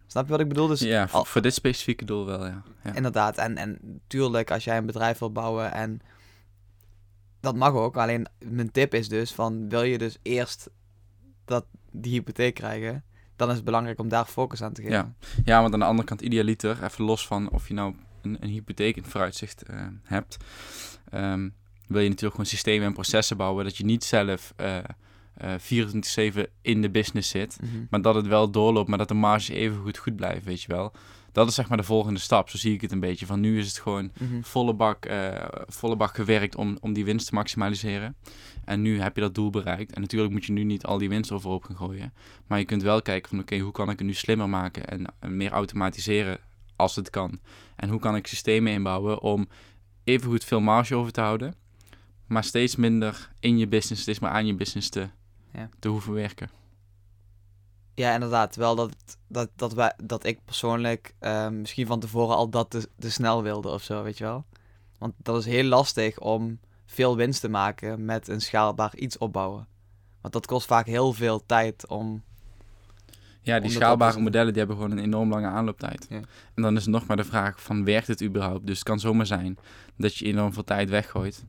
Snap 0.07 0.25
je 0.25 0.31
wat 0.31 0.39
ik 0.39 0.47
bedoel? 0.47 0.67
Dus 0.67 0.79
ja, 0.79 1.07
voor, 1.07 1.25
voor 1.25 1.41
dit 1.41 1.53
specifieke 1.53 2.05
doel 2.05 2.25
wel, 2.25 2.45
ja. 2.45 2.63
ja. 2.83 2.93
Inderdaad. 2.93 3.37
En, 3.37 3.57
en 3.57 4.01
tuurlijk, 4.07 4.51
als 4.51 4.63
jij 4.63 4.77
een 4.77 4.85
bedrijf 4.85 5.19
wil 5.19 5.31
bouwen 5.31 5.73
en 5.73 6.01
dat 7.41 7.55
mag 7.55 7.73
ook. 7.73 7.97
Alleen 7.97 8.27
mijn 8.39 8.71
tip 8.71 8.93
is 8.93 9.09
dus 9.09 9.31
van 9.33 9.69
wil 9.69 9.83
je 9.83 9.97
dus 9.97 10.17
eerst 10.21 10.69
dat 11.45 11.65
die 11.91 12.11
hypotheek 12.11 12.53
krijgen, 12.53 13.03
dan 13.35 13.49
is 13.49 13.55
het 13.55 13.65
belangrijk 13.65 13.99
om 13.99 14.09
daar 14.09 14.25
focus 14.25 14.61
aan 14.61 14.73
te 14.73 14.81
geven. 14.81 14.97
Ja, 14.97 15.13
ja 15.43 15.61
want 15.61 15.73
aan 15.73 15.79
de 15.79 15.85
andere 15.85 16.07
kant 16.07 16.21
idealiter, 16.21 16.83
even 16.83 17.03
los 17.03 17.27
van 17.27 17.49
of 17.49 17.67
je 17.67 17.73
nou 17.73 17.95
een, 18.21 18.37
een 18.39 18.49
hypotheek 18.49 18.95
in 18.95 19.01
het 19.01 19.11
vooruitzicht 19.11 19.63
uh, 19.69 19.87
hebt, 20.03 20.37
um, 21.13 21.53
wil 21.87 22.01
je 22.01 22.07
natuurlijk 22.07 22.35
gewoon 22.35 22.45
systemen 22.45 22.87
en 22.87 22.93
processen 22.93 23.37
bouwen 23.37 23.63
dat 23.63 23.77
je 23.77 23.85
niet 23.85 24.03
zelf 24.03 24.53
uh, 24.61 24.77
uh, 25.43 26.33
24-7 26.33 26.51
in 26.61 26.81
de 26.81 26.89
business 26.89 27.29
zit, 27.29 27.57
mm 27.61 27.69
-hmm. 27.69 27.87
maar 27.89 28.01
dat 28.01 28.15
het 28.15 28.27
wel 28.27 28.51
doorloopt, 28.51 28.89
maar 28.89 28.97
dat 28.97 29.07
de 29.07 29.13
marges 29.13 29.49
even 29.49 29.81
goed 29.81 29.97
goed 29.97 30.15
blijven, 30.15 30.43
weet 30.43 30.61
je 30.61 30.67
wel 30.67 30.93
dat 31.31 31.47
is 31.47 31.55
zeg 31.55 31.67
maar 31.67 31.77
de 31.77 31.83
volgende 31.83 32.19
stap. 32.19 32.49
Zo 32.49 32.57
zie 32.57 32.73
ik 32.73 32.81
het 32.81 32.91
een 32.91 32.99
beetje. 32.99 33.25
Van 33.25 33.39
nu 33.39 33.59
is 33.59 33.67
het 33.67 33.79
gewoon 33.79 34.11
Mhm. 34.19 34.41
volle, 34.41 34.73
bak, 34.73 35.05
eh, 35.05 35.45
volle 35.67 35.95
bak 35.95 36.15
gewerkt 36.15 36.55
om, 36.55 36.77
om 36.81 36.93
die 36.93 37.05
winst 37.05 37.27
te 37.27 37.33
maximaliseren. 37.33 38.15
En 38.65 38.81
nu 38.81 39.01
heb 39.01 39.15
je 39.15 39.21
dat 39.21 39.35
doel 39.35 39.49
bereikt. 39.49 39.93
En 39.93 40.01
natuurlijk 40.01 40.31
moet 40.31 40.45
je 40.45 40.51
nu 40.51 40.63
niet 40.63 40.85
al 40.85 40.97
die 40.97 41.09
winst 41.09 41.31
overhoop 41.31 41.63
gaan 41.63 41.75
gooien. 41.77 42.13
Maar 42.47 42.59
je 42.59 42.65
kunt 42.65 42.81
wel 42.81 43.01
kijken 43.01 43.29
van 43.29 43.39
oké, 43.39 43.57
hoe 43.57 43.71
kan 43.71 43.89
ik 43.89 43.97
het 43.97 44.07
nu 44.07 44.13
slimmer 44.13 44.49
maken 44.49 44.87
en, 44.87 45.05
en 45.19 45.37
meer 45.37 45.51
automatiseren 45.51 46.37
als 46.75 46.95
het 46.95 47.09
kan. 47.09 47.39
En 47.75 47.89
hoe 47.89 47.99
kan 47.99 48.15
ik 48.15 48.27
systemen 48.27 48.71
inbouwen 48.71 49.21
om 49.21 49.47
even 50.03 50.29
goed 50.29 50.43
veel 50.43 50.61
marge 50.61 50.95
over 50.95 51.11
te 51.11 51.21
houden. 51.21 51.55
Maar 52.27 52.43
steeds 52.43 52.75
minder 52.75 53.29
in 53.39 53.57
je 53.57 53.67
business, 53.67 54.01
steeds 54.01 54.19
maar 54.19 54.31
aan 54.31 54.45
je 54.45 54.55
business 54.55 54.89
te, 54.89 55.07
Ja. 55.53 55.69
te 55.79 55.87
hoeven 55.87 56.13
werken. 56.13 56.49
Ja, 57.93 58.13
inderdaad. 58.13 58.55
Wel 58.55 58.75
dat, 58.75 58.95
dat, 59.27 59.49
dat, 59.55 59.73
wij, 59.73 59.93
dat 60.03 60.25
ik 60.25 60.45
persoonlijk 60.45 61.13
ehm, 61.19 61.59
misschien 61.59 61.87
van 61.87 61.99
tevoren 61.99 62.35
al 62.35 62.49
dat 62.49 62.69
te, 62.69 62.89
te 62.99 63.11
snel 63.11 63.43
wilde 63.43 63.69
of 63.69 63.83
zo, 63.83 64.03
weet 64.03 64.17
je 64.17 64.23
wel. 64.23 64.45
Want 64.97 65.13
dat 65.17 65.37
is 65.37 65.45
heel 65.45 65.63
lastig 65.63 66.19
om 66.19 66.59
veel 66.85 67.15
winst 67.15 67.41
te 67.41 67.49
maken 67.49 68.05
met 68.05 68.27
een 68.27 68.41
schaalbaar 68.41 68.95
iets 68.95 69.17
opbouwen. 69.17 69.67
Want 70.21 70.33
dat 70.33 70.45
kost 70.45 70.67
vaak 70.67 70.85
heel 70.85 71.13
veel 71.13 71.45
tijd 71.45 71.87
om... 71.87 72.23
Ja, 73.41 73.59
die 73.59 73.71
schaalbare 73.71 74.19
modellen 74.19 74.47
die 74.53 74.57
hebben 74.57 74.75
gewoon 74.81 74.91
een 74.91 75.03
enorm 75.03 75.29
lange 75.29 75.47
aanlooptijd. 75.47 76.05
Ja. 76.09 76.19
En 76.55 76.61
dan 76.61 76.75
is 76.75 76.81
het 76.81 76.91
nog 76.91 77.05
maar 77.07 77.17
de 77.17 77.23
vraag 77.23 77.61
van 77.61 77.83
werkt 77.83 78.07
het 78.07 78.23
überhaupt? 78.23 78.65
Dus 78.67 78.75
het 78.75 78.87
kan 78.87 78.99
zomaar 78.99 79.25
zijn 79.25 79.57
dat 79.97 80.15
je 80.17 80.25
enorm 80.25 80.53
veel 80.53 80.63
tijd 80.63 80.89
weggooit. 80.89 81.45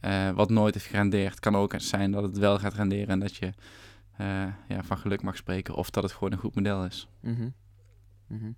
eh, 0.00 0.30
wat 0.30 0.50
nooit 0.50 0.74
heeft 0.74 0.86
gerendeerd. 0.86 1.30
Het 1.30 1.40
kan 1.40 1.56
ook 1.56 1.74
zijn 1.76 2.10
dat 2.10 2.22
het 2.22 2.38
wel 2.38 2.58
gaat 2.58 2.74
renderen 2.74 3.08
en 3.08 3.18
dat 3.20 3.36
je 3.36 3.52
eh, 4.18 4.46
ja, 4.68 4.82
van 4.82 4.98
geluk 4.98 5.22
mag 5.22 5.36
spreken. 5.36 5.74
Of 5.74 5.90
dat 5.90 6.02
het 6.02 6.12
gewoon 6.12 6.32
een 6.32 6.38
goed 6.38 6.54
model 6.54 6.84
is. 6.84 7.08
Mhm. 7.20 7.48
Mhm. 8.26 8.52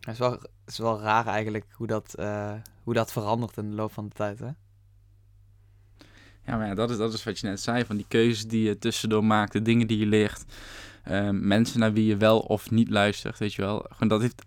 Het 0.00 0.12
is, 0.12 0.18
wel, 0.18 0.30
het 0.30 0.50
is 0.66 0.78
wel 0.78 1.00
raar 1.00 1.26
eigenlijk 1.26 1.66
hoe 1.72 1.86
dat, 1.86 2.14
eh, 2.14 2.54
hoe 2.82 2.94
dat 2.94 3.12
verandert 3.12 3.56
in 3.56 3.68
de 3.70 3.74
loop 3.76 3.92
van 3.92 4.08
de 4.08 4.14
tijd, 4.14 4.38
hè? 4.38 4.50
Ja, 6.44 6.56
maar 6.56 6.66
ja, 6.66 6.74
dat 6.74 6.90
is, 6.90 6.96
dat 6.96 7.12
is 7.12 7.24
wat 7.24 7.38
je 7.38 7.46
net 7.46 7.60
zei. 7.60 7.84
Van 7.84 7.96
die 7.96 8.04
keuzes 8.08 8.46
die 8.46 8.62
je 8.62 8.78
tussendoor 8.78 9.24
maakt, 9.24 9.52
de 9.52 9.62
dingen 9.62 9.86
die 9.86 9.98
je 9.98 10.06
leert. 10.06 10.44
ehm, 11.02 11.46
mensen 11.46 11.80
naar 11.80 11.92
wie 11.92 12.06
je 12.06 12.16
wel 12.16 12.38
of 12.40 12.70
niet 12.70 12.88
luistert, 12.88 13.38
weet 13.38 13.54
je 13.54 13.62
wel. 13.62 13.86
Gewoon 13.90 14.08
dat 14.08 14.20
heeft, 14.20 14.42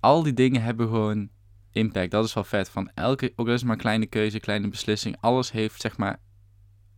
al 0.00 0.22
die 0.22 0.32
dingen 0.32 0.62
hebben 0.62 0.88
gewoon 0.88 1.28
impact. 1.72 2.10
Dat 2.10 2.24
is 2.24 2.34
wel 2.34 2.44
vet. 2.44 2.68
Van 2.68 2.90
elke, 2.94 3.32
ook 3.36 3.46
al 3.46 3.52
is 3.52 3.62
maar 3.62 3.72
een 3.72 3.80
kleine 3.80 4.06
keuze, 4.06 4.40
kleine 4.40 4.68
beslissing. 4.68 5.16
Alles 5.20 5.52
heeft 5.52 5.80
zeg 5.80 5.96
maar 5.96 6.18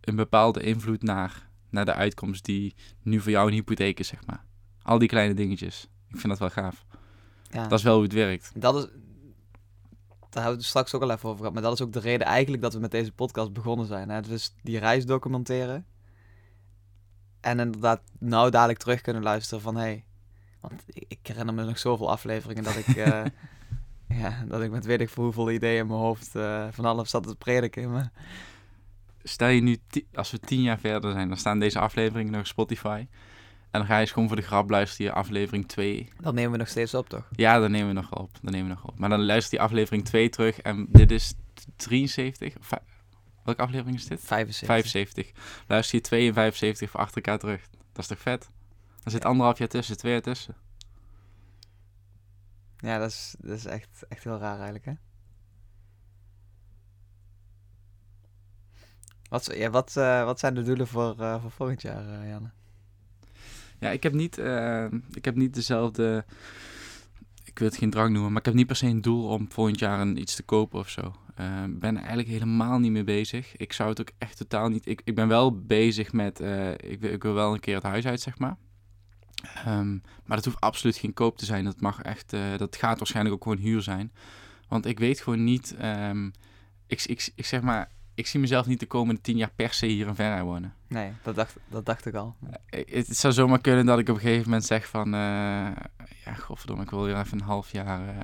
een 0.02 0.16
bepaalde 0.16 0.62
invloed 0.62 1.02
naar, 1.02 1.48
naar 1.70 1.84
de 1.84 1.94
uitkomst 1.94 2.44
die 2.44 2.74
nu 3.02 3.20
voor 3.20 3.30
jou 3.30 3.46
een 3.46 3.54
hypotheek 3.54 3.98
is, 3.98 4.08
zeg 4.08 4.26
maar. 4.26 4.44
Al 4.82 4.98
die 4.98 5.08
kleine 5.08 5.34
dingetjes. 5.34 5.88
Ik 6.08 6.20
vind 6.20 6.28
dat 6.28 6.38
wel 6.38 6.50
gaaf. 6.50 6.84
Ja. 7.50 7.68
Dat 7.68 7.78
is 7.78 7.84
wel 7.84 7.94
hoe 7.94 8.02
het 8.02 8.12
werkt. 8.12 8.52
Dat 8.54 8.76
is. 8.76 8.88
Daar 10.30 10.42
hebben 10.42 10.60
we 10.60 10.66
het 10.66 10.70
straks 10.76 10.94
ook 10.94 11.02
al 11.02 11.10
even 11.10 11.28
over 11.28 11.38
gehad. 11.38 11.52
Maar 11.52 11.62
dat 11.62 11.72
is 11.72 11.80
ook 11.80 11.92
de 11.92 12.00
reden 12.00 12.26
eigenlijk 12.26 12.62
dat 12.62 12.72
we 12.72 12.80
met 12.80 12.90
deze 12.90 13.12
podcast 13.12 13.52
begonnen 13.52 13.86
zijn. 13.86 14.08
Hè? 14.08 14.20
Dus 14.20 14.54
die 14.62 14.78
reis 14.78 15.06
documenteren. 15.06 15.86
En 17.40 17.60
inderdaad, 17.60 18.00
nou 18.18 18.50
dadelijk 18.50 18.78
terug 18.78 19.00
kunnen 19.00 19.22
luisteren 19.22 19.62
van 19.62 19.76
hé. 19.76 19.82
Hey, 19.82 20.04
want 20.60 20.82
ik, 20.86 21.18
herinner 21.22 21.54
me 21.54 21.64
nog 21.64 21.78
zoveel 21.78 22.10
afleveringen 22.10 22.62
dat 22.62 22.76
ik. 22.76 22.86
eh, 22.96 23.24
ja, 24.08 24.44
dat 24.48 24.62
ik 24.62 24.70
met 24.70 24.84
weet 24.84 25.00
ik 25.00 25.08
veel 25.08 25.24
hoeveel 25.24 25.50
ideeën 25.50 25.78
in 25.78 25.86
mijn 25.86 25.98
hoofd 25.98 26.34
eh, 26.34 26.66
van 26.70 26.84
alles 26.84 27.10
zat 27.10 27.26
te 27.26 27.36
prediken. 27.36 27.90
Maar, 27.90 28.12
Stel 29.22 29.48
je 29.48 29.60
nu, 29.60 29.78
als 30.14 30.30
we 30.30 30.38
tien 30.38 30.62
jaar 30.62 30.78
verder 30.78 31.12
zijn, 31.12 31.28
dan 31.28 31.36
staan 31.36 31.58
deze 31.58 31.78
afleveringen 31.78 32.32
nog 32.32 32.40
op 32.40 32.46
Spotify. 32.46 33.06
En 33.70 33.78
dan 33.78 33.86
ga 33.86 33.94
je 33.94 34.00
eens 34.00 34.10
gewoon 34.12 34.28
voor 34.28 34.36
de 34.36 34.42
grap 34.42 34.70
luisteren, 34.70 35.06
je 35.06 35.12
aflevering 35.12 35.68
2. 35.68 36.08
dat 36.20 36.34
nemen 36.34 36.52
we 36.52 36.56
nog 36.58 36.68
steeds 36.68 36.94
op, 36.94 37.08
toch? 37.08 37.28
Ja, 37.36 37.58
dan 37.58 37.70
nemen 37.70 37.86
we 37.88 37.92
nog 37.94 38.12
op. 38.18 38.30
Dan 38.42 38.52
nemen 38.52 38.68
we 38.68 38.74
nog 38.74 38.84
op. 38.84 38.98
Maar 38.98 39.08
dan 39.08 39.24
luister 39.24 39.50
die 39.50 39.60
aflevering 39.60 40.04
2 40.04 40.28
terug 40.28 40.60
en 40.60 40.86
dit 40.90 41.10
is 41.10 41.34
73. 41.76 42.58
Of 42.58 42.66
vij- 42.66 42.82
Welke 43.44 43.62
aflevering 43.62 43.96
is 43.96 44.06
dit? 44.06 44.20
75. 44.20 44.66
75. 44.66 45.32
Luister 45.66 45.96
je 45.96 46.02
2 46.04 46.28
en 46.28 46.34
75 46.34 46.90
voor 46.90 47.00
achter 47.00 47.16
elkaar 47.16 47.38
terug. 47.38 47.68
Dat 47.70 47.98
is 48.02 48.06
toch 48.06 48.20
vet? 48.20 48.50
Er 49.04 49.10
zit 49.10 49.24
anderhalf 49.24 49.58
jaar 49.58 49.68
tussen, 49.68 49.96
twee 49.96 50.12
jaar 50.12 50.22
tussen. 50.22 50.54
Ja, 52.78 52.98
dat 52.98 53.10
is, 53.10 53.34
dat 53.38 53.56
is 53.58 53.64
echt, 53.64 54.04
echt 54.08 54.24
heel 54.24 54.38
raar 54.38 54.54
eigenlijk, 54.54 54.84
hè? 54.84 54.92
Wat, 59.32 59.56
wat, 59.70 59.96
eh, 59.96 60.24
wat 60.24 60.38
zijn 60.38 60.54
de 60.54 60.62
doelen 60.62 60.86
voor, 60.86 61.14
eh, 61.18 61.40
voor 61.40 61.50
volgend 61.50 61.82
jaar, 61.82 62.08
eh, 62.08 62.28
Janne? 62.28 62.50
Ja, 63.80 63.90
ik 63.90 64.02
heb 64.02 64.12
niet, 64.12 64.38
eh, 64.38 64.84
ik 65.12 65.24
heb 65.24 65.34
niet 65.34 65.54
dezelfde. 65.54 66.24
Ik 67.44 67.58
wil 67.58 67.68
het 67.68 67.76
geen 67.76 67.90
drang 67.90 68.12
noemen, 68.12 68.30
maar 68.30 68.40
ik 68.40 68.46
heb 68.46 68.54
niet 68.54 68.66
per 68.66 68.76
se 68.76 68.86
een 68.86 69.00
doel 69.00 69.28
om 69.28 69.52
volgend 69.52 69.78
jaar 69.78 70.06
iets 70.06 70.34
te 70.34 70.42
kopen 70.42 70.78
of 70.78 70.88
zo. 70.88 71.14
Ik 71.64 71.78
ben 71.78 71.94
er 71.94 72.00
eigenlijk 72.00 72.28
helemaal 72.28 72.78
niet 72.78 72.90
mee 72.90 73.04
bezig. 73.04 73.56
Ik 73.56 73.72
zou 73.72 73.88
het 73.88 74.00
ook 74.00 74.10
echt 74.18 74.36
totaal 74.36 74.68
niet. 74.68 74.86
Ik, 74.86 75.00
ik 75.04 75.14
ben 75.14 75.28
wel 75.28 75.60
bezig 75.60 76.12
met. 76.12 76.40
ik, 76.76 77.02
ik 77.02 77.22
wil 77.22 77.34
wel 77.34 77.52
een 77.52 77.60
keer 77.60 77.74
het 77.74 77.82
huis 77.84 78.06
uit, 78.06 78.20
zeg 78.20 78.38
maar. 78.38 78.56
Ehm, 79.64 79.92
maar 80.24 80.36
dat 80.36 80.44
hoeft 80.44 80.60
absoluut 80.60 80.96
geen 80.96 81.14
koop 81.14 81.38
te 81.38 81.44
zijn. 81.44 81.64
Dat 81.64 81.80
mag 81.80 82.02
echt. 82.02 82.34
dat 82.56 82.76
gaat 82.76 82.98
waarschijnlijk 82.98 83.34
ook 83.34 83.42
gewoon 83.42 83.58
huur 83.58 83.82
zijn. 83.82 84.12
Want 84.68 84.86
ik 84.86 84.98
weet 84.98 85.20
gewoon 85.20 85.44
niet. 85.44 85.74
ehm, 85.78 86.30
ik, 86.86 87.04
ik, 87.04 87.32
ik 87.34 87.46
zeg 87.46 87.62
maar. 87.62 87.90
Ik 88.14 88.26
zie 88.26 88.40
mezelf 88.40 88.66
niet 88.66 88.80
de 88.80 88.86
komende 88.86 89.20
tien 89.20 89.36
jaar 89.36 89.50
per 89.56 89.72
se 89.72 89.86
hier 89.86 90.06
in 90.06 90.14
Venray 90.14 90.42
wonen. 90.42 90.74
Nee, 90.86 91.12
dat 91.22 91.34
dacht, 91.34 91.56
dat 91.68 91.86
dacht 91.86 92.06
ik 92.06 92.14
al. 92.14 92.34
Eh, 92.66 92.80
Het 93.06 93.16
zou 93.16 93.32
zomaar 93.32 93.60
kunnen 93.60 93.86
dat 93.86 93.98
ik 93.98 94.08
op 94.08 94.14
een 94.14 94.20
gegeven 94.20 94.44
moment 94.44 94.64
zeg 94.64 94.86
van... 94.88 95.06
eh, 95.14 95.20
ja, 96.24 96.32
godverdomme, 96.38 96.82
ik 96.82 96.90
wil 96.90 97.02
weer 97.04 97.18
even 97.18 97.38
een 97.40 97.44
half 97.44 97.72
jaar 97.72 98.08
eh, 98.08 98.16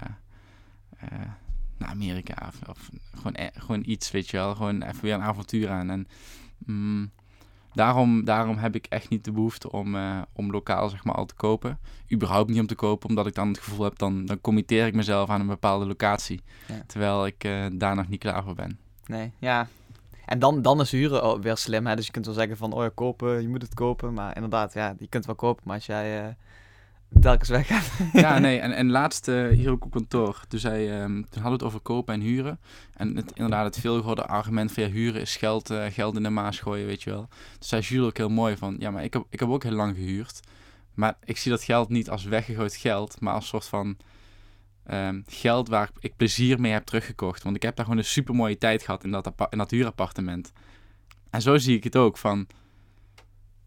eh, 0.98 1.28
naar 1.76 1.88
Amerika. 1.88 2.34
Of, 2.48 2.68
of 2.68 2.88
gewoon, 3.14 3.34
e- 3.36 3.50
gewoon 3.52 3.82
iets, 3.86 4.10
weet 4.10 4.28
je 4.30 4.36
wel. 4.36 4.54
Gewoon 4.54 4.82
even 4.82 5.02
weer 5.02 5.14
een 5.14 5.22
avontuur 5.22 5.70
aan. 5.70 5.90
En 5.90 6.06
mm, 6.58 7.10
daarom, 7.72 8.24
daarom 8.24 8.56
heb 8.56 8.74
ik 8.74 8.86
echt 8.86 9.08
niet 9.08 9.24
de 9.24 9.32
behoefte 9.32 9.72
om, 9.72 9.96
eh, 9.96 10.20
om 10.32 10.50
lokaal 10.50 10.88
zeg 10.88 11.04
maar, 11.04 11.14
al 11.14 11.26
te 11.26 11.34
kopen. 11.34 11.78
Überhaupt 12.12 12.50
niet 12.50 12.60
om 12.60 12.66
te 12.66 12.74
kopen, 12.74 13.08
omdat 13.08 13.26
ik 13.26 13.34
dan 13.34 13.48
het 13.48 13.58
gevoel 13.58 13.84
heb, 13.84 13.98
dan, 13.98 14.26
dan 14.26 14.40
committeer 14.40 14.86
ik 14.86 14.94
mezelf 14.94 15.28
aan 15.30 15.40
een 15.40 15.46
bepaalde 15.46 15.86
locatie. 15.86 16.42
Ja. 16.66 16.82
Terwijl 16.86 17.26
ik 17.26 17.44
eh, 17.44 17.66
daar 17.72 17.94
nog 17.96 18.08
niet 18.08 18.20
klaar 18.20 18.42
voor 18.42 18.54
ben. 18.54 18.78
Nee, 19.06 19.32
ja. 19.38 19.68
En 20.28 20.38
dan, 20.38 20.62
dan 20.62 20.80
is 20.80 20.90
huren 20.90 21.40
weer 21.40 21.56
slim. 21.56 21.86
Hè? 21.86 21.96
Dus 21.96 22.06
je 22.06 22.12
kunt 22.12 22.26
wel 22.26 22.34
zeggen 22.34 22.56
van, 22.56 22.72
oh 22.72 22.82
ja, 22.82 22.90
kopen, 22.94 23.42
je 23.42 23.48
moet 23.48 23.62
het 23.62 23.74
kopen. 23.74 24.14
Maar 24.14 24.34
inderdaad, 24.34 24.72
ja, 24.72 24.88
je 24.88 25.08
kunt 25.08 25.12
het 25.12 25.26
wel 25.26 25.34
kopen. 25.34 25.62
Maar 25.66 25.74
als 25.74 25.86
jij 25.86 26.24
eh, 26.24 26.34
telkens 27.20 27.48
weggaat... 27.48 27.90
Ja, 28.22 28.38
nee, 28.38 28.58
en, 28.66 28.72
en 28.72 28.90
laatst 28.90 29.28
eh, 29.28 29.48
hier 29.48 29.70
ook 29.70 29.84
op 29.84 29.90
kantoor, 29.90 30.40
toen, 30.48 30.58
zei, 30.58 30.88
ehm, 30.88 31.12
toen 31.12 31.42
hadden 31.42 31.42
we 31.42 31.50
het 31.50 31.62
over 31.62 31.80
kopen 31.80 32.14
en 32.14 32.20
huren. 32.20 32.58
En 32.94 33.16
het, 33.16 33.32
inderdaad, 33.34 33.64
het 33.64 33.78
veelgehoorde 33.78 34.26
argument 34.26 34.72
van 34.72 34.82
ja, 34.82 34.88
huren 34.88 35.20
is 35.20 35.36
geld, 35.36 35.70
eh, 35.70 35.84
geld 35.90 36.16
in 36.16 36.22
de 36.22 36.30
maas 36.30 36.58
gooien, 36.58 36.86
weet 36.86 37.02
je 37.02 37.10
wel. 37.10 37.26
Toen 37.28 37.68
zei 37.68 37.82
Jules 37.82 38.06
ook 38.06 38.16
heel 38.16 38.28
mooi 38.28 38.56
van, 38.56 38.76
ja, 38.78 38.90
maar 38.90 39.04
ik 39.04 39.12
heb, 39.12 39.24
ik 39.30 39.40
heb 39.40 39.48
ook 39.48 39.62
heel 39.62 39.72
lang 39.72 39.96
gehuurd. 39.96 40.40
Maar 40.94 41.16
ik 41.24 41.36
zie 41.36 41.50
dat 41.50 41.62
geld 41.62 41.88
niet 41.88 42.10
als 42.10 42.24
weggegooid 42.24 42.76
geld, 42.76 43.20
maar 43.20 43.34
als 43.34 43.48
soort 43.48 43.66
van 43.66 43.96
ehm, 44.88 45.20
geld 45.26 45.68
waar 45.68 45.90
ik 45.98 46.16
plezier 46.16 46.60
mee 46.60 46.72
heb 46.72 46.84
teruggekocht. 46.84 47.42
Want 47.42 47.56
ik 47.56 47.62
heb 47.62 47.76
daar 47.76 47.84
gewoon 47.84 48.00
een 48.00 48.06
super 48.08 48.34
mooie 48.34 48.58
tijd 48.58 48.82
gehad 48.82 49.04
in 49.04 49.10
dat, 49.10 49.32
in 49.50 49.58
dat 49.58 49.70
huurappartement. 49.70 50.52
En 51.30 51.42
zo 51.42 51.56
zie 51.58 51.76
ik 51.76 51.84
het 51.84 51.96
ook 51.96 52.18
van, 52.18 52.46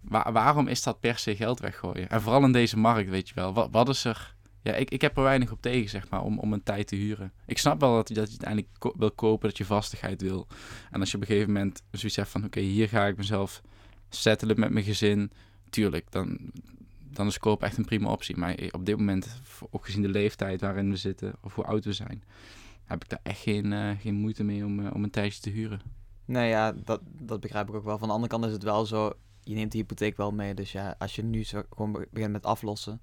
wa- 0.02 0.32
waarom 0.32 0.68
is 0.68 0.84
dat 0.84 1.00
per 1.00 1.18
se 1.18 1.36
geld 1.36 1.60
weggooien? 1.60 2.10
En 2.10 2.22
vooral 2.22 2.44
in 2.44 2.52
deze 2.52 2.78
markt, 2.78 3.10
weet 3.10 3.28
je 3.28 3.36
wel. 3.36 3.70
Wat, 3.72 3.90
is 3.90 4.06
er... 4.06 4.36
Ja, 4.64 4.74
ik, 4.74 4.90
ik 4.90 5.02
heb 5.02 5.18
er 5.18 5.24
weinig 5.24 5.52
op 5.52 5.62
tegen, 5.62 5.90
zeg 5.90 6.10
maar, 6.10 6.22
om, 6.24 6.40
om 6.40 6.54
een 6.54 6.64
tijd 6.64 6.88
te 6.88 6.96
huren. 6.96 7.32
Ik 7.46 7.58
snap 7.58 7.80
wel 7.80 7.96
dat, 7.96 8.10
je- 8.10 8.16
uiteindelijk 8.16 8.68
wil 8.98 9.12
kopen, 9.12 9.50
dat 9.50 9.58
je 9.58 9.66
vastigheid 9.66 10.22
wil. 10.22 10.48
En 10.92 11.00
als 11.00 11.10
je 11.12 11.16
op 11.16 11.22
een 11.22 11.28
gegeven 11.28 11.54
moment 11.54 11.82
zoiets 11.92 12.16
hebt 12.18 12.30
van... 12.30 12.46
Oké, 12.46 12.60
hier 12.60 12.88
ga 12.90 13.06
ik 13.06 13.18
mezelf 13.18 13.62
settelen 14.10 14.60
met 14.60 14.70
mijn 14.70 14.86
gezin. 14.86 15.32
Tuurlijk, 15.70 16.12
dan, 16.12 16.38
dan 17.12 17.28
is 17.28 17.38
kopen 17.38 17.68
echt 17.68 17.78
een 17.78 17.86
prima 17.86 18.10
optie. 18.10 18.38
Maar 18.38 18.58
op 18.72 18.86
dit 18.86 18.98
moment, 18.98 19.42
ook 19.70 19.86
gezien 19.86 20.02
de 20.02 20.10
leeftijd 20.10 20.62
waarin 20.62 20.90
we 20.90 20.96
zitten... 20.96 21.34
of 21.42 21.56
hoe 21.56 21.66
oud 21.66 21.86
we 21.86 21.94
zijn... 21.94 22.24
heb 22.86 23.04
ik 23.04 23.10
daar 23.10 23.20
echt 23.24 23.40
geen, 23.40 23.74
eh, 23.74 23.90
geen 24.00 24.16
moeite 24.16 24.44
mee 24.44 24.66
om, 24.66 24.86
eh, 24.86 24.94
om 24.94 25.04
een 25.04 25.10
tijdje 25.10 25.42
te 25.42 25.50
huren. 25.50 25.82
Nee, 26.26 26.50
ja, 26.50 26.72
dat, 26.72 27.02
dat 27.04 27.40
begrijp 27.40 27.70
ik 27.70 27.76
ook 27.76 27.84
wel. 27.86 27.98
Van 27.98 28.08
de 28.08 28.14
andere 28.14 28.32
kant 28.32 28.46
is 28.46 28.52
het 28.52 28.64
wel 28.64 28.86
zo, 28.86 29.14
je 29.44 29.56
neemt 29.56 29.72
de 29.72 29.78
hypotheek 29.78 30.18
wel 30.18 30.32
mee. 30.32 30.54
Dus 30.54 30.72
ja, 30.72 30.96
als 31.00 31.16
je 31.16 31.24
nu 31.24 31.44
zo 31.44 31.62
gewoon 31.70 31.92
be- 31.92 32.08
begint 32.12 32.32
met 32.32 32.46
aflossen, 32.46 33.00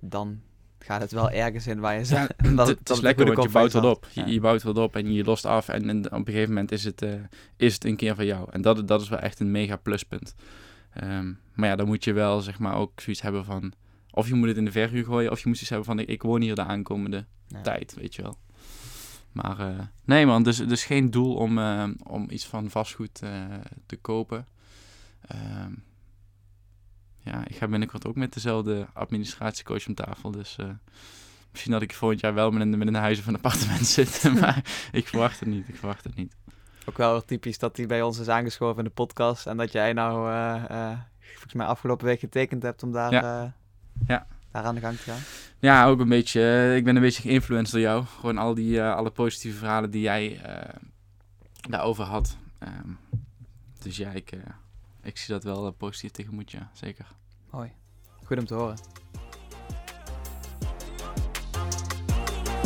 dan 0.00 0.40
gaat 0.78 1.00
het 1.00 1.12
wel 1.12 1.30
ergens 1.44 1.66
in 1.66 1.80
waar 1.80 1.98
je 1.98 2.04
zegt... 2.04 2.32
het, 2.36 2.56
dat 2.56 2.68
het 2.68 2.90
is 2.90 3.00
lekker, 3.00 3.26
want 3.26 3.42
je 3.42 3.48
bouwt 3.48 3.72
wat 3.72 3.84
op. 3.84 4.06
Je, 4.26 4.40
bouwt 4.40 4.62
wat 4.62 4.78
op 4.78 4.96
en 4.96 5.12
je 5.12 5.24
lost 5.24 5.44
af. 5.44 5.68
En, 5.68 5.88
en 5.88 6.04
op 6.06 6.12
een 6.12 6.24
gegeven 6.24 6.48
moment 6.48 6.72
is 6.72 6.84
het, 6.84 7.02
eh, 7.02 7.12
is 7.56 7.74
het 7.74 7.84
een 7.84 7.96
keer 7.96 8.14
van 8.14 8.26
jou. 8.26 8.48
En 8.50 8.62
dat, 8.62 8.88
dat 8.88 9.00
is 9.00 9.08
wel 9.08 9.18
echt 9.18 9.40
een 9.40 9.50
mega 9.50 9.76
pluspunt. 9.76 10.34
Ehm, 10.92 11.32
maar 11.54 11.68
ja, 11.68 11.76
dan 11.76 11.86
moet 11.86 12.04
je 12.04 12.12
wel 12.12 12.40
zeg 12.40 12.58
maar 12.58 12.74
ook 12.74 13.00
zoiets 13.00 13.22
hebben 13.22 13.44
van... 13.44 13.72
Of 14.10 14.28
je 14.28 14.34
moet 14.34 14.48
het 14.48 14.56
in 14.56 14.64
de 14.64 14.72
verhuur 14.72 15.04
gooien, 15.04 15.30
of 15.30 15.40
je 15.40 15.48
moet 15.48 15.56
zoiets 15.58 15.68
hebben 15.68 15.84
van... 15.84 15.98
Ik, 15.98 16.08
ik 16.08 16.22
woon 16.22 16.40
hier 16.40 16.54
de 16.54 16.64
aankomende 16.64 17.26
Ja. 17.46 17.60
tijd, 17.60 17.94
weet 17.94 18.14
je 18.14 18.22
wel. 18.22 18.38
Maar 19.32 19.58
eh, 19.60 19.78
nee 20.04 20.26
man, 20.26 20.42
dus, 20.42 20.56
dus 20.56 20.84
geen 20.84 21.10
doel 21.10 21.34
om, 21.34 21.58
eh, 21.58 21.88
om 22.02 22.30
iets 22.30 22.46
van 22.46 22.70
vastgoed 22.70 23.22
eh, 23.22 23.44
te 23.86 23.96
kopen. 23.96 24.46
Ehm, 25.26 25.72
ja, 27.18 27.46
ik 27.46 27.56
ga 27.56 27.68
binnenkort 27.68 28.06
ook 28.06 28.16
met 28.16 28.32
dezelfde 28.32 28.86
administratiecoach 28.92 29.86
om 29.86 29.94
tafel. 29.94 30.30
Dus 30.30 30.56
misschien 31.50 31.72
dat 31.72 31.82
ik 31.82 31.94
volgend 31.94 32.20
jaar 32.20 32.34
wel 32.34 32.50
met 32.50 32.62
een, 32.62 32.78
met 32.78 32.88
een 32.88 32.94
huis 32.94 33.18
of 33.18 33.26
een 33.26 33.34
appartement 33.34 33.86
zit. 33.96 34.22
maar 34.40 34.88
ik 34.92 35.08
verwacht 35.08 35.40
het 35.40 35.48
niet, 35.48 35.68
ik 35.68 35.76
verwacht 35.76 36.04
het 36.04 36.14
niet. 36.14 36.36
Ook 36.90 36.96
wel 36.96 37.24
typisch 37.24 37.58
dat 37.58 37.76
hij 37.76 37.86
bij 37.86 38.02
ons 38.02 38.18
is 38.18 38.28
aangeschoven 38.28 38.78
in 38.78 38.84
de 38.84 38.90
podcast. 38.90 39.46
En 39.46 39.56
dat 39.56 39.72
jij 39.72 39.92
nou, 39.92 40.30
eh, 40.32 40.90
eh, 40.90 40.98
volgens 41.30 41.52
mij 41.54 41.66
afgelopen 41.66 42.06
week 42.06 42.20
getekend 42.20 42.62
hebt 42.62 42.82
om 42.82 42.92
daar, 42.92 43.12
Ja. 43.12 43.42
eh, 43.44 43.50
Ja. 44.06 44.26
daar 44.50 44.62
aan 44.64 44.74
de 44.74 44.80
gang 44.80 44.96
te 44.96 45.02
gaan. 45.10 45.18
Ja, 45.58 45.86
ook 45.86 46.00
een 46.00 46.08
beetje. 46.08 46.74
ik 46.76 46.84
ben 46.84 46.96
een 46.96 47.02
beetje 47.02 47.22
geïnfluenced 47.22 47.72
door 47.72 47.80
jou. 47.80 48.04
Gewoon 48.04 48.38
al 48.38 48.54
die 48.54 48.80
eh, 48.80 48.94
alle 48.94 49.10
positieve 49.10 49.58
verhalen 49.58 49.90
die 49.90 50.00
jij 50.02 50.40
eh, 50.42 50.74
daarover 51.68 52.04
had. 52.04 52.36
Ehm, 52.58 52.88
dus 53.82 53.96
ja, 53.96 54.10
ik, 54.10 54.32
ik 55.02 55.18
zie 55.18 55.34
dat 55.34 55.44
wel 55.44 55.70
positief 55.70 56.10
tegemoet, 56.10 56.50
ja, 56.50 56.70
zeker. 56.72 57.06
Mooi. 57.50 57.72
Goed 58.24 58.38
om 58.38 58.46
te 58.46 58.54
horen. 58.54 58.76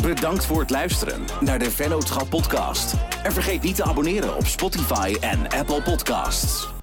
Bedankt 0.01 0.45
voor 0.45 0.59
het 0.59 0.69
luisteren 0.69 1.21
naar 1.41 1.59
de 1.59 1.71
Vennootschap 1.71 2.29
podcast. 2.29 2.95
En 3.25 3.33
vergeet 3.33 3.61
niet 3.61 3.75
te 3.75 3.83
abonneren 3.83 4.35
op 4.35 4.45
Spotify 4.45 5.15
en 5.19 5.49
Apple 5.49 5.81
Podcasts. 5.81 6.74